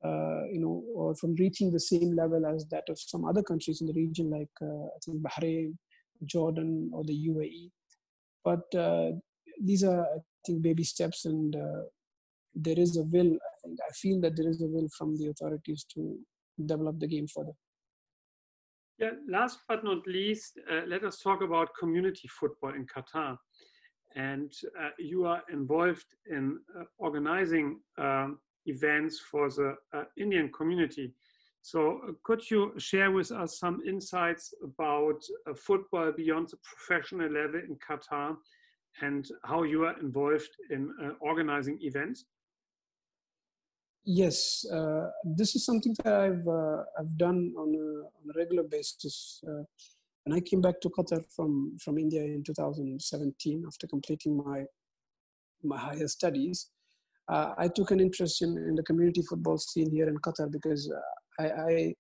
uh, 0.04 0.46
you 0.46 0.60
know, 0.60 0.84
or 0.96 1.14
from 1.16 1.36
reaching 1.36 1.72
the 1.72 1.80
same 1.80 2.16
level 2.16 2.46
as 2.46 2.66
that 2.68 2.86
of 2.90 2.98
some 3.00 3.26
other 3.26 3.44
countries 3.44 3.82
in 3.82 3.88
the 3.88 3.94
region, 3.94 4.30
like 4.30 4.50
uh, 4.62 4.86
I 4.86 5.00
think 5.04 5.22
Bahrain, 5.22 5.76
Jordan, 6.24 6.90
or 6.94 7.04
the 7.04 7.28
UAE. 7.28 7.72
But 8.46 8.74
uh, 8.80 9.12
these 9.62 9.84
are, 9.84 10.04
I 10.04 10.20
think, 10.46 10.62
baby 10.62 10.86
steps, 10.86 11.26
and 11.26 11.54
uh, 11.56 11.84
there 12.56 12.80
is 12.80 12.96
a 12.96 13.04
will. 13.04 13.34
I 13.34 13.68
think 13.68 13.80
I 13.88 13.92
feel 13.92 14.22
that 14.22 14.38
there 14.38 14.48
is 14.48 14.62
a 14.62 14.68
will 14.68 14.88
from 14.98 15.18
the 15.18 15.28
authorities 15.28 15.86
to 15.96 16.18
develop 16.66 17.00
the 17.00 17.08
game 17.08 17.28
further. 17.28 17.54
Yeah, 19.00 19.12
last 19.30 19.60
but 19.70 19.86
not 19.86 20.06
least, 20.08 20.60
uh, 20.70 20.82
let 20.86 21.06
us 21.06 21.22
talk 21.22 21.42
about 21.42 21.70
community 21.80 22.28
football 22.28 22.74
in 22.74 22.86
Qatar. 22.86 23.38
And 24.18 24.52
uh, 24.78 24.90
you 25.00 25.26
are 25.26 25.42
involved 25.50 26.08
in 26.30 26.60
uh, 26.78 26.84
organizing 26.98 27.80
um, 27.98 28.40
events 28.66 29.22
for 29.32 29.50
the 29.50 29.76
uh, 29.94 30.04
Indian 30.18 30.52
community. 30.52 31.14
So, 31.62 32.02
uh, 32.08 32.12
could 32.24 32.42
you 32.52 32.74
share 32.78 33.12
with 33.12 33.32
us 33.32 33.58
some 33.58 33.82
insights 33.88 34.54
about 34.62 35.24
uh, 35.48 35.54
football 35.54 36.12
beyond 36.12 36.50
the 36.50 36.58
professional 36.58 37.32
level 37.32 37.62
in 37.62 37.78
Qatar 37.78 38.36
and 39.02 39.26
how 39.46 39.64
you 39.64 39.86
are 39.86 39.98
involved 40.02 40.50
in 40.72 40.92
organizing 41.22 41.80
events? 41.82 42.26
Yes, 44.06 44.66
uh, 44.72 45.10
this 45.24 45.56
is 45.56 45.66
something 45.66 45.94
that 46.04 46.14
I've 46.14 46.48
uh, 46.48 46.84
I've 46.98 47.18
done 47.18 47.54
on 47.58 47.76
a, 47.76 47.88
on 48.08 48.34
a 48.34 48.38
regular 48.38 48.64
basis. 48.64 49.42
Uh, 49.46 49.64
when 50.24 50.36
I 50.36 50.40
came 50.40 50.62
back 50.62 50.80
to 50.82 50.90
Qatar 50.90 51.24
from 51.36 51.78
from 51.84 51.98
India 51.98 52.24
in 52.24 52.44
2017 52.44 53.64
after 53.68 53.88
completing 53.88 54.38
my 54.38 54.66
my 55.64 55.78
higher 55.78 56.08
studies, 56.08 56.70
uh, 57.28 57.54
I 57.58 57.68
took 57.68 57.92
an 57.92 58.00
interest 58.00 58.42
in, 58.42 58.58
in 58.58 58.76
the 58.76 58.84
community 58.84 59.22
football 59.22 59.58
scene 59.58 59.92
here 59.92 60.08
in 60.08 60.18
Qatar 60.18 60.50
because 60.52 60.92
uh, 60.92 61.44
I, 61.44 61.72
I, 61.72 61.96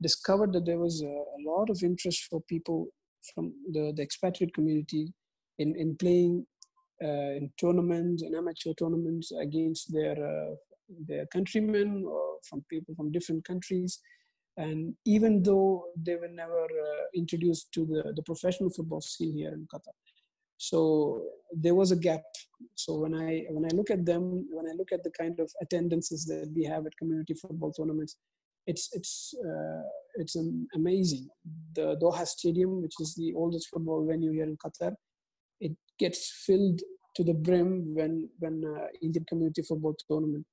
discovered 0.00 0.52
that 0.52 0.64
there 0.64 0.78
was 0.78 1.02
a, 1.02 1.06
a, 1.06 1.40
lot 1.44 1.70
of 1.70 1.82
interest 1.82 2.26
for 2.30 2.40
people 2.42 2.86
from 3.34 3.52
the, 3.72 3.92
the 3.96 4.02
expatriate 4.02 4.54
community 4.54 5.12
in 5.58 5.74
in 5.76 5.96
playing 5.96 6.46
uh, 7.02 7.32
in 7.38 7.50
tournaments 7.60 8.22
in 8.22 8.34
amateur 8.34 8.72
tournaments 8.74 9.32
against 9.32 9.92
their 9.92 10.16
their 11.06 11.26
countrymen 11.26 12.04
or 12.06 12.38
from 12.48 12.64
people 12.70 12.94
from 12.94 13.12
different 13.12 13.44
countries. 13.44 14.00
And 14.56 14.94
even 15.06 15.42
though 15.42 15.84
they 15.96 16.16
were 16.16 16.28
never 16.28 16.64
uh, 16.64 17.04
introduced 17.14 17.72
to 17.74 17.86
the, 17.86 18.12
the 18.16 18.22
professional 18.22 18.70
football 18.70 19.00
scene 19.00 19.36
here 19.36 19.52
in 19.52 19.68
Qatar, 19.72 19.94
so 20.56 21.22
there 21.52 21.74
was 21.74 21.92
a 21.92 21.96
gap. 21.96 22.22
So 22.74 22.98
when 22.98 23.14
I 23.14 23.44
when 23.50 23.64
I 23.64 23.74
look 23.74 23.90
at 23.90 24.04
them, 24.04 24.48
when 24.50 24.66
I 24.66 24.72
look 24.76 24.90
at 24.92 25.04
the 25.04 25.12
kind 25.12 25.38
of 25.38 25.50
attendances 25.62 26.24
that 26.26 26.52
we 26.54 26.64
have 26.64 26.84
at 26.86 26.96
community 26.96 27.34
football 27.34 27.72
tournaments, 27.72 28.16
it's 28.66 28.88
it's 28.92 29.34
uh, 29.48 29.82
it's 30.16 30.36
amazing. 30.74 31.28
The 31.74 31.96
Doha 32.02 32.26
Stadium, 32.26 32.82
which 32.82 32.94
is 32.98 33.14
the 33.14 33.32
oldest 33.36 33.68
football 33.68 34.04
venue 34.04 34.32
here 34.32 34.44
in 34.44 34.56
Qatar, 34.56 34.94
it 35.60 35.76
gets 36.00 36.42
filled 36.44 36.80
to 37.14 37.22
the 37.22 37.34
brim 37.34 37.94
when 37.94 38.28
when 38.40 38.64
uh, 38.64 38.86
Indian 39.00 39.24
community 39.28 39.62
football 39.62 39.94
tournament 40.10 40.44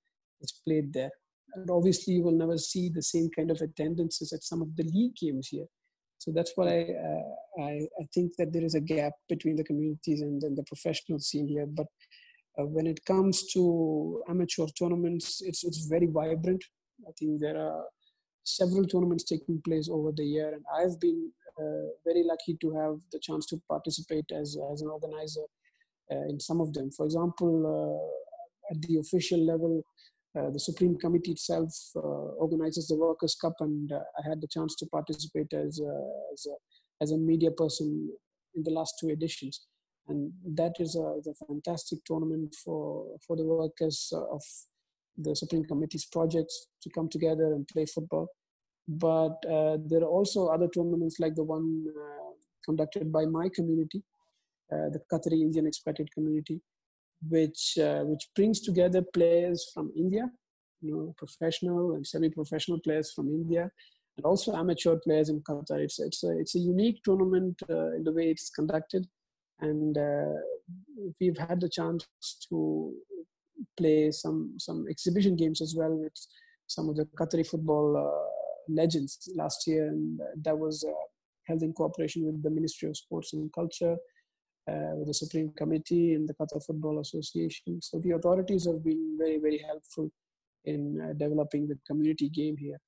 is 0.45 0.61
played 0.65 0.93
there. 0.93 1.11
And 1.53 1.69
obviously, 1.69 2.15
you 2.15 2.23
will 2.23 2.39
never 2.43 2.57
see 2.57 2.85
the 2.89 3.07
same 3.13 3.29
kind 3.37 3.49
of 3.51 3.61
attendances 3.61 4.33
at 4.33 4.43
some 4.43 4.61
of 4.61 4.75
the 4.75 4.83
league 4.83 5.15
games 5.15 5.47
here. 5.49 5.67
So 6.17 6.31
that's 6.35 6.53
why 6.55 6.67
I, 6.67 6.81
uh, 7.09 7.63
I, 7.67 7.71
I, 8.01 8.03
think 8.13 8.35
that 8.37 8.51
there 8.51 8.63
is 8.63 8.75
a 8.75 8.87
gap 8.93 9.13
between 9.29 9.55
the 9.57 9.63
communities 9.63 10.21
and, 10.21 10.41
and 10.43 10.57
the 10.57 10.63
professional 10.63 11.19
scene 11.19 11.47
here. 11.47 11.67
But 11.67 11.87
uh, 12.57 12.65
when 12.65 12.87
it 12.87 13.03
comes 13.05 13.51
to 13.53 14.23
amateur 14.29 14.65
tournaments, 14.79 15.41
it's, 15.45 15.63
it's 15.63 15.85
very 15.85 16.07
vibrant. 16.07 16.63
I 17.07 17.11
think 17.19 17.41
there 17.41 17.57
are 17.57 17.83
several 18.43 18.85
tournaments 18.85 19.23
taking 19.25 19.61
place 19.61 19.89
over 19.91 20.11
the 20.11 20.23
year, 20.23 20.53
and 20.53 20.63
I've 20.79 20.99
been 20.99 21.31
uh, 21.59 21.87
very 22.05 22.23
lucky 22.23 22.57
to 22.61 22.71
have 22.71 22.95
the 23.11 23.19
chance 23.19 23.45
to 23.47 23.61
participate 23.69 24.25
as, 24.31 24.57
as 24.71 24.81
an 24.81 24.89
organizer 24.89 25.45
uh, 26.11 26.23
in 26.29 26.39
some 26.39 26.61
of 26.61 26.73
them. 26.73 26.91
For 26.91 27.05
example, 27.05 27.53
uh, 27.65 28.73
at 28.73 28.81
the 28.83 28.97
official 28.99 29.45
level, 29.45 29.83
the 30.51 30.59
Supreme 30.59 30.97
Committee 30.97 31.31
itself 31.31 31.73
uh, 31.95 31.99
organizes 32.43 32.87
the 32.87 32.95
Workers' 32.95 33.35
Cup, 33.35 33.53
and 33.59 33.91
uh, 33.91 33.99
I 34.19 34.29
had 34.29 34.41
the 34.41 34.47
chance 34.47 34.75
to 34.75 34.85
participate 34.85 35.53
as 35.53 35.79
as 36.33 36.47
a, 36.47 36.55
as 37.03 37.11
a 37.11 37.17
media 37.17 37.51
person 37.51 38.09
in 38.55 38.63
the 38.63 38.71
last 38.71 38.95
two 38.99 39.09
editions. 39.09 39.65
And 40.07 40.31
that 40.55 40.73
is 40.79 40.95
a, 40.95 41.17
is 41.19 41.27
a 41.27 41.45
fantastic 41.45 41.99
tournament 42.05 42.55
for, 42.63 43.07
for 43.25 43.35
the 43.35 43.43
workers 43.43 44.13
of 44.13 44.41
the 45.17 45.35
Supreme 45.35 45.65
Committee's 45.65 46.05
projects 46.05 46.67
to 46.83 46.89
come 46.89 47.09
together 47.09 47.53
and 47.53 47.67
play 47.67 47.85
football. 47.85 48.27
But 48.87 49.37
uh, 49.49 49.77
there 49.87 50.01
are 50.01 50.13
also 50.17 50.47
other 50.47 50.67
tournaments 50.67 51.19
like 51.19 51.35
the 51.35 51.43
one 51.43 51.85
uh, 51.89 52.33
conducted 52.63 53.11
by 53.11 53.25
my 53.25 53.49
community, 53.49 54.03
uh, 54.71 54.89
the 54.89 55.01
Qatari 55.11 55.41
Indian 55.41 55.65
expatriate 55.65 56.13
community, 56.13 56.61
which 57.29 57.77
uh, 57.81 58.03
which 58.03 58.29
brings 58.35 58.59
together 58.61 59.01
players 59.13 59.69
from 59.73 59.91
India, 59.95 60.29
you 60.81 60.91
know, 60.91 61.13
professional 61.17 61.93
and 61.93 62.05
semi-professional 62.05 62.79
players 62.79 63.11
from 63.11 63.29
India, 63.29 63.71
and 64.17 64.25
also 64.25 64.55
amateur 64.55 64.97
players 64.97 65.29
in 65.29 65.41
Qatar. 65.41 65.79
It's 65.79 65.99
it's 65.99 66.23
a 66.23 66.37
it's 66.37 66.55
a 66.55 66.59
unique 66.59 67.01
tournament 67.03 67.61
uh, 67.69 67.91
in 67.95 68.03
the 68.03 68.11
way 68.11 68.29
it's 68.29 68.49
conducted, 68.49 69.07
and 69.59 69.97
uh, 69.97 70.35
we've 71.19 71.37
had 71.37 71.61
the 71.61 71.69
chance 71.69 72.07
to 72.49 72.93
play 73.77 74.11
some 74.11 74.55
some 74.57 74.85
exhibition 74.89 75.35
games 75.35 75.61
as 75.61 75.75
well 75.75 75.95
with 75.95 76.13
some 76.67 76.89
of 76.89 76.95
the 76.95 77.05
Qatari 77.05 77.47
football 77.47 77.97
uh, 77.97 78.29
legends 78.69 79.29
last 79.35 79.67
year, 79.67 79.87
and 79.87 80.19
that 80.41 80.57
was 80.57 80.83
uh, 80.83 80.91
held 81.47 81.61
in 81.63 81.73
cooperation 81.73 82.25
with 82.25 82.41
the 82.41 82.49
Ministry 82.49 82.89
of 82.89 82.97
Sports 82.97 83.33
and 83.33 83.51
Culture. 83.53 83.93
uh, 83.93 84.14
with 84.67 85.07
the 85.07 85.13
Supreme 85.13 85.51
Committee 85.55 86.13
and 86.13 86.27
the 86.27 86.33
Qatar 86.33 86.63
Football 86.65 86.99
Association. 86.99 87.81
So 87.81 87.99
the 87.99 88.11
authorities 88.11 88.65
have 88.65 88.83
been 88.83 89.17
very, 89.17 89.37
very 89.39 89.59
helpful 89.59 90.09
in 90.65 90.99
uh, 91.01 91.13
developing 91.13 91.67
the 91.67 91.77
community 91.87 92.29
game 92.29 92.57
here. 92.57 92.79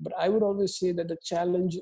But 0.00 0.12
I 0.18 0.28
would 0.28 0.42
always 0.42 0.78
say 0.78 0.92
that 0.92 1.08
the 1.08 1.16
challenge 1.22 1.78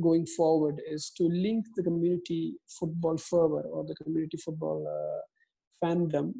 going 0.00 0.26
forward 0.26 0.80
is 0.86 1.10
to 1.16 1.24
link 1.24 1.66
the 1.76 1.82
community 1.82 2.54
football 2.68 3.18
fervor 3.18 3.62
or 3.62 3.84
the 3.84 3.94
community 3.94 4.38
football 4.38 4.86
uh, 4.86 5.84
fandom 5.84 6.32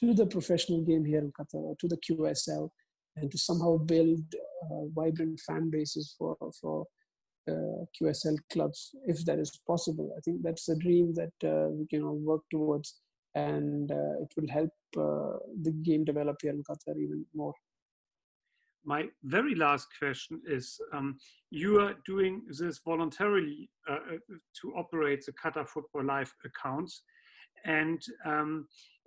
to 0.00 0.14
the 0.14 0.26
professional 0.26 0.82
game 0.82 1.04
here 1.04 1.18
in 1.18 1.32
Qatar 1.32 1.60
or 1.60 1.76
to 1.76 1.88
the 1.88 1.98
QSL 1.98 2.70
and 3.16 3.30
to 3.30 3.38
somehow 3.38 3.76
build 3.76 4.22
uh, 4.64 4.86
vibrant 4.94 5.38
fan 5.40 5.68
bases 5.70 6.14
for, 6.16 6.36
for 6.60 6.82
uh, 6.82 6.84
QSL 8.00 8.36
clubs 8.52 8.94
if 9.06 9.24
that 9.24 9.38
is 9.38 9.58
possible. 9.66 10.14
I 10.16 10.20
think 10.20 10.42
that's 10.42 10.68
a 10.68 10.76
dream 10.76 11.14
that 11.14 11.48
uh, 11.48 11.68
we 11.70 11.86
can 11.86 12.02
all 12.02 12.18
work 12.18 12.42
towards, 12.50 13.00
and 13.34 13.90
uh, 13.90 14.22
it 14.22 14.32
will 14.36 14.48
help 14.48 14.70
the 14.92 15.72
game 15.82 16.04
develop 16.04 16.36
here 16.42 16.52
in 16.52 16.62
Qatar 16.64 16.96
even 16.96 17.24
more. 17.34 17.54
My 18.84 19.08
very 19.24 19.54
last 19.54 19.88
question 19.98 20.40
is 20.46 20.80
um, 20.92 21.18
you 21.50 21.80
are 21.80 21.94
doing 22.06 22.42
this 22.48 22.80
voluntarily 22.84 23.68
uh, 23.88 23.98
to 24.60 24.72
operate 24.74 25.24
the 25.26 25.32
Qatar 25.32 25.68
Football 25.68 26.06
Live 26.06 26.32
accounts 26.44 27.02
and 27.64 28.02
um, 28.24 28.66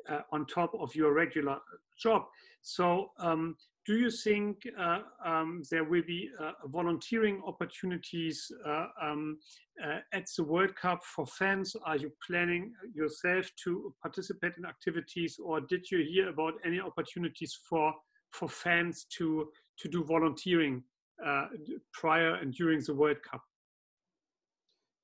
uh, 0.09 0.19
on 0.31 0.45
top 0.45 0.73
of 0.79 0.95
your 0.95 1.13
regular 1.13 1.57
job. 1.97 2.23
So, 2.61 3.11
um, 3.19 3.55
do 3.85 3.97
you 3.97 4.09
think 4.09 4.65
uh, 4.79 4.99
um, 5.25 5.61
there 5.69 5.83
will 5.83 6.03
be 6.07 6.29
uh, 6.39 6.51
volunteering 6.67 7.41
opportunities 7.45 8.49
uh, 8.65 8.85
um, 9.01 9.37
uh, 9.83 9.97
at 10.13 10.25
the 10.37 10.43
World 10.45 10.73
Cup 10.75 11.03
for 11.03 11.25
fans? 11.25 11.75
Are 11.85 11.97
you 11.97 12.09
planning 12.25 12.71
yourself 12.93 13.51
to 13.65 13.93
participate 14.01 14.53
in 14.57 14.65
activities, 14.65 15.37
or 15.43 15.59
did 15.59 15.91
you 15.91 16.05
hear 16.09 16.29
about 16.29 16.53
any 16.65 16.79
opportunities 16.79 17.59
for 17.69 17.93
for 18.31 18.47
fans 18.47 19.05
to 19.17 19.49
to 19.79 19.89
do 19.89 20.03
volunteering 20.05 20.83
uh, 21.25 21.47
prior 21.91 22.35
and 22.35 22.53
during 22.53 22.79
the 22.87 22.95
World 22.95 23.17
Cup? 23.29 23.41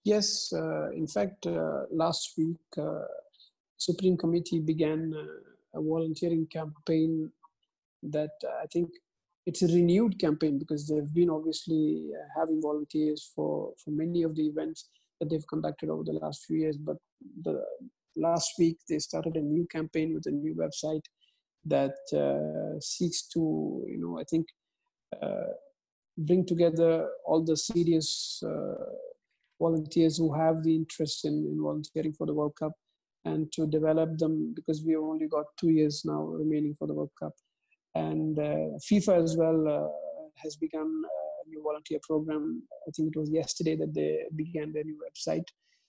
Yes, 0.06 0.54
in 0.54 1.08
fact, 1.08 1.46
last 1.92 2.34
week, 2.38 2.58
Supreme 3.80 4.18
Committee 4.18 4.60
began 4.60 5.14
a 5.74 5.82
volunteering 5.82 6.46
campaign 6.48 7.32
that 8.04 8.32
uh, 8.44 8.62
I 8.64 8.68
think 8.72 8.90
it's 9.46 9.62
a 9.62 9.68
renewed 9.68 10.20
campaign 10.20 10.60
because 10.60 10.88
they've 10.88 11.14
been 11.14 11.30
obviously 11.30 12.10
uh, 12.14 12.40
having 12.40 12.62
volunteers 12.62 13.32
for, 13.36 13.74
for 13.84 13.92
many 13.92 14.24
of 14.24 14.36
the 14.36 14.44
events 14.44 14.90
that 15.20 15.30
they've 15.30 15.48
conducted 15.48 15.90
over 15.90 16.04
the 16.04 16.20
last 16.22 16.46
few 16.46 16.58
years. 16.58 16.78
But 16.78 16.98
the 17.44 17.64
last 18.16 18.52
week 18.60 18.78
they 18.88 19.00
started 19.00 19.36
a 19.36 19.42
new 19.42 19.66
campaign 19.68 20.14
with 20.14 20.26
a 20.28 20.32
new 20.32 20.56
website 20.56 21.06
that 21.66 21.96
uh, 22.14 22.80
seeks 22.80 23.28
to, 23.30 23.84
you 23.88 24.00
know, 24.00 24.20
I 24.20 24.24
think, 24.24 24.48
uh, 25.22 25.54
bring 26.18 26.46
together 26.46 27.08
all 27.26 27.44
the 27.44 27.56
serious 27.56 28.44
uh, 28.46 28.86
volunteers 29.60 30.18
who 30.18 30.34
have 30.34 30.64
the 30.64 30.76
interest 30.76 31.26
in, 31.26 31.34
in 31.50 31.62
volunteering 31.62 32.14
for 32.14 32.28
the 32.28 32.34
World 32.34 32.56
Cup 32.60 32.74
and 33.26 33.52
to 33.52 33.68
develop 33.68 34.18
them 34.18 34.54
because 34.56 34.84
we 34.84 34.96
only 34.96 35.28
got 35.28 35.46
two 35.60 35.70
years 35.70 36.04
now 36.06 36.22
remaining 36.22 36.76
for 36.78 36.88
the 36.88 36.94
World 36.94 37.12
Cup. 37.20 37.34
And 37.96 38.38
uh, 38.40 38.78
FIFA 38.90 39.24
as 39.24 39.36
well 39.38 39.68
uh, 39.68 40.32
has 40.38 40.56
begun 40.56 41.04
a 41.46 41.50
new 41.50 41.62
volunteer 41.64 42.00
program. 42.04 42.64
I 42.88 42.92
think 42.96 43.14
it 43.16 43.20
was 43.20 43.30
yesterday 43.30 43.76
that 43.76 43.94
they 43.94 44.26
began 44.36 44.72
their 44.72 44.84
new 44.84 44.98
website. 45.06 45.46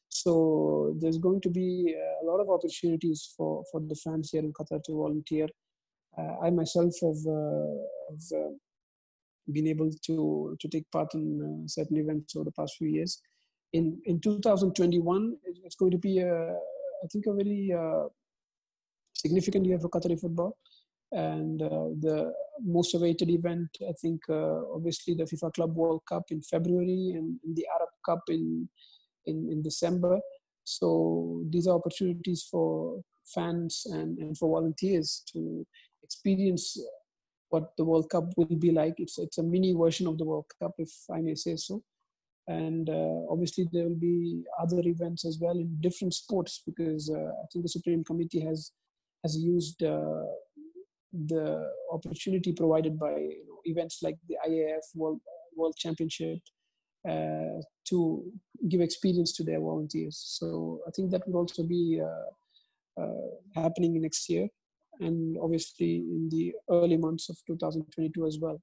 So 0.08 0.96
there's 1.00 1.18
going 1.18 1.40
to 1.42 1.50
be 1.50 1.94
a 2.22 2.26
lot 2.26 2.40
of 2.40 2.50
opportunities 2.50 3.32
for, 3.36 3.64
for 3.70 3.80
the 3.80 3.94
fans 3.94 4.30
here 4.32 4.42
in 4.42 4.52
Qatar 4.52 4.82
to 4.84 4.92
volunteer. 4.92 5.46
Uh, 6.18 6.34
I 6.44 6.50
myself 6.50 6.92
have, 7.02 7.26
uh, 7.28 8.10
have 8.10 8.40
uh, 8.40 8.50
been 9.52 9.68
able 9.68 9.90
to, 10.06 10.56
to 10.58 10.68
take 10.68 10.90
part 10.90 11.14
in 11.14 11.64
certain 11.68 11.96
events 11.96 12.34
over 12.34 12.46
the 12.46 12.52
past 12.52 12.74
few 12.76 12.88
years. 12.88 13.20
In, 13.72 14.00
in 14.04 14.20
2021, 14.20 15.36
it's 15.64 15.76
going 15.76 15.92
to 15.92 15.98
be, 15.98 16.18
a, 16.18 16.56
I 17.02 17.06
think, 17.10 17.26
a 17.26 17.32
very 17.32 17.72
significant 19.14 19.66
year 19.66 19.78
for 19.78 19.88
Qatari 19.88 20.20
football. 20.20 20.56
And 21.12 21.60
uh, 21.60 21.90
the 22.06 22.32
most 22.62 22.94
awaited 22.94 23.30
event 23.30 23.68
i 23.88 23.92
think 24.00 24.20
uh, 24.28 24.60
obviously 24.74 25.14
the 25.14 25.24
fifa 25.24 25.52
club 25.52 25.74
world 25.74 26.02
cup 26.08 26.24
in 26.30 26.40
february 26.42 27.12
and, 27.16 27.38
and 27.44 27.56
the 27.56 27.66
arab 27.74 27.88
cup 28.04 28.22
in, 28.28 28.68
in, 29.26 29.48
in 29.50 29.62
december. 29.62 30.20
So 30.64 31.42
these 31.50 31.66
are 31.66 31.74
opportunities 31.74 32.46
for 32.48 33.00
fans 33.24 33.86
and, 33.90 34.18
and 34.18 34.36
for 34.38 34.50
volunteers 34.50 35.24
to 35.32 35.66
experience 36.02 36.78
what 37.48 37.72
the 37.76 37.84
world 37.84 38.08
cup 38.08 38.26
will 38.36 38.56
be 38.66 38.70
like. 38.70 38.94
It's 38.98 39.18
it's 39.18 39.38
a 39.38 39.42
mini 39.42 39.72
version 39.74 40.06
of 40.06 40.18
the 40.18 40.24
world 40.24 40.46
cup 40.60 40.74
if 40.78 40.92
i 41.12 41.20
may 41.20 41.34
say 41.34 41.56
so 41.56 41.82
and 42.58 42.90
uh, 42.90 43.20
obviously 43.32 43.64
there 43.72 43.84
will 43.88 44.02
be 44.12 44.42
other 44.62 44.80
events 44.94 45.24
as 45.24 45.38
well 45.40 45.56
in 45.64 45.80
different 45.80 46.14
sports 46.22 46.62
because 46.66 47.10
uh, 47.10 47.32
i 47.42 47.46
think 47.50 47.62
the 47.64 47.76
supreme 47.76 48.02
committee 48.10 48.42
has 48.48 48.72
has 49.24 49.36
used 49.36 49.82
uh, 49.82 50.24
the 51.12 51.70
opportunity 51.92 52.52
provided 52.52 52.98
by 52.98 53.10
you 53.10 53.44
know, 53.46 53.60
events 53.64 54.02
like 54.02 54.16
the 54.28 54.36
IAAF 54.48 54.84
World, 54.94 55.20
World 55.56 55.76
Championship 55.76 56.38
uh, 57.08 57.60
to 57.88 58.24
give 58.68 58.80
experience 58.80 59.32
to 59.32 59.44
their 59.44 59.60
volunteers. 59.60 60.16
So 60.38 60.80
I 60.86 60.90
think 60.90 61.10
that 61.10 61.26
will 61.26 61.40
also 61.40 61.62
be 61.62 62.00
uh, 62.02 63.02
uh, 63.02 63.30
happening 63.54 64.00
next 64.00 64.28
year 64.28 64.48
and 65.00 65.36
obviously 65.42 65.96
in 65.96 66.28
the 66.30 66.54
early 66.70 66.96
months 66.96 67.28
of 67.28 67.38
2022 67.46 68.26
as 68.26 68.38
well. 68.38 68.60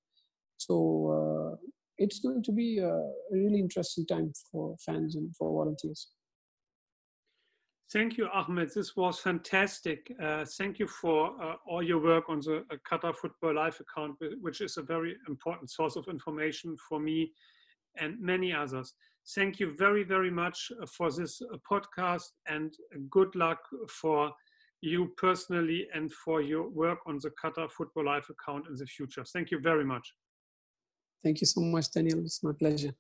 So 0.57 1.59
it's 1.97 2.19
going 2.19 2.43
to 2.43 2.51
be 2.51 2.79
a 2.79 3.11
really 3.31 3.59
interesting 3.59 4.05
time 4.05 4.31
for 4.51 4.75
fans 4.85 5.15
and 5.15 5.35
for 5.35 5.51
volunteers. 5.51 6.09
Thank 7.91 8.17
you, 8.17 8.27
Ahmed. 8.33 8.69
This 8.75 8.97
was 8.97 9.19
fantastic. 9.19 10.13
Uh, 10.21 10.43
thank 10.57 10.77
you 10.77 10.87
for 10.87 11.41
uh, 11.41 11.55
all 11.65 11.81
your 11.81 12.03
work 12.03 12.25
on 12.27 12.41
the 12.41 12.65
uh, 12.69 12.75
Qatar 12.89 13.15
Football 13.15 13.55
Live 13.55 13.79
account, 13.79 14.17
which 14.41 14.59
is 14.59 14.75
a 14.75 14.81
very 14.81 15.15
important 15.29 15.71
source 15.71 15.95
of 15.95 16.09
information 16.09 16.75
for 16.89 16.99
me 16.99 17.31
and 17.97 18.19
many 18.19 18.51
others. 18.51 18.93
Thank 19.33 19.61
you 19.61 19.73
very, 19.77 20.03
very 20.03 20.29
much 20.29 20.69
uh, 20.81 20.85
for 20.85 21.09
this 21.09 21.41
uh, 21.41 21.57
podcast 21.69 22.31
and 22.47 22.73
good 23.09 23.33
luck 23.35 23.59
for 23.89 24.33
you 24.81 25.13
personally 25.15 25.87
and 25.93 26.11
for 26.11 26.41
your 26.41 26.67
work 26.67 26.99
on 27.05 27.19
the 27.21 27.31
Qatar 27.41 27.71
Football 27.71 28.05
Live 28.05 28.27
account 28.29 28.67
in 28.67 28.75
the 28.75 28.85
future. 28.85 29.23
Thank 29.23 29.49
you 29.49 29.59
very 29.59 29.85
much. 29.85 30.13
Thank 31.23 31.41
you 31.41 31.47
so 31.47 31.61
much, 31.61 31.91
Daniel. 31.91 32.19
It's 32.19 32.43
my 32.43 32.53
pleasure. 32.53 32.93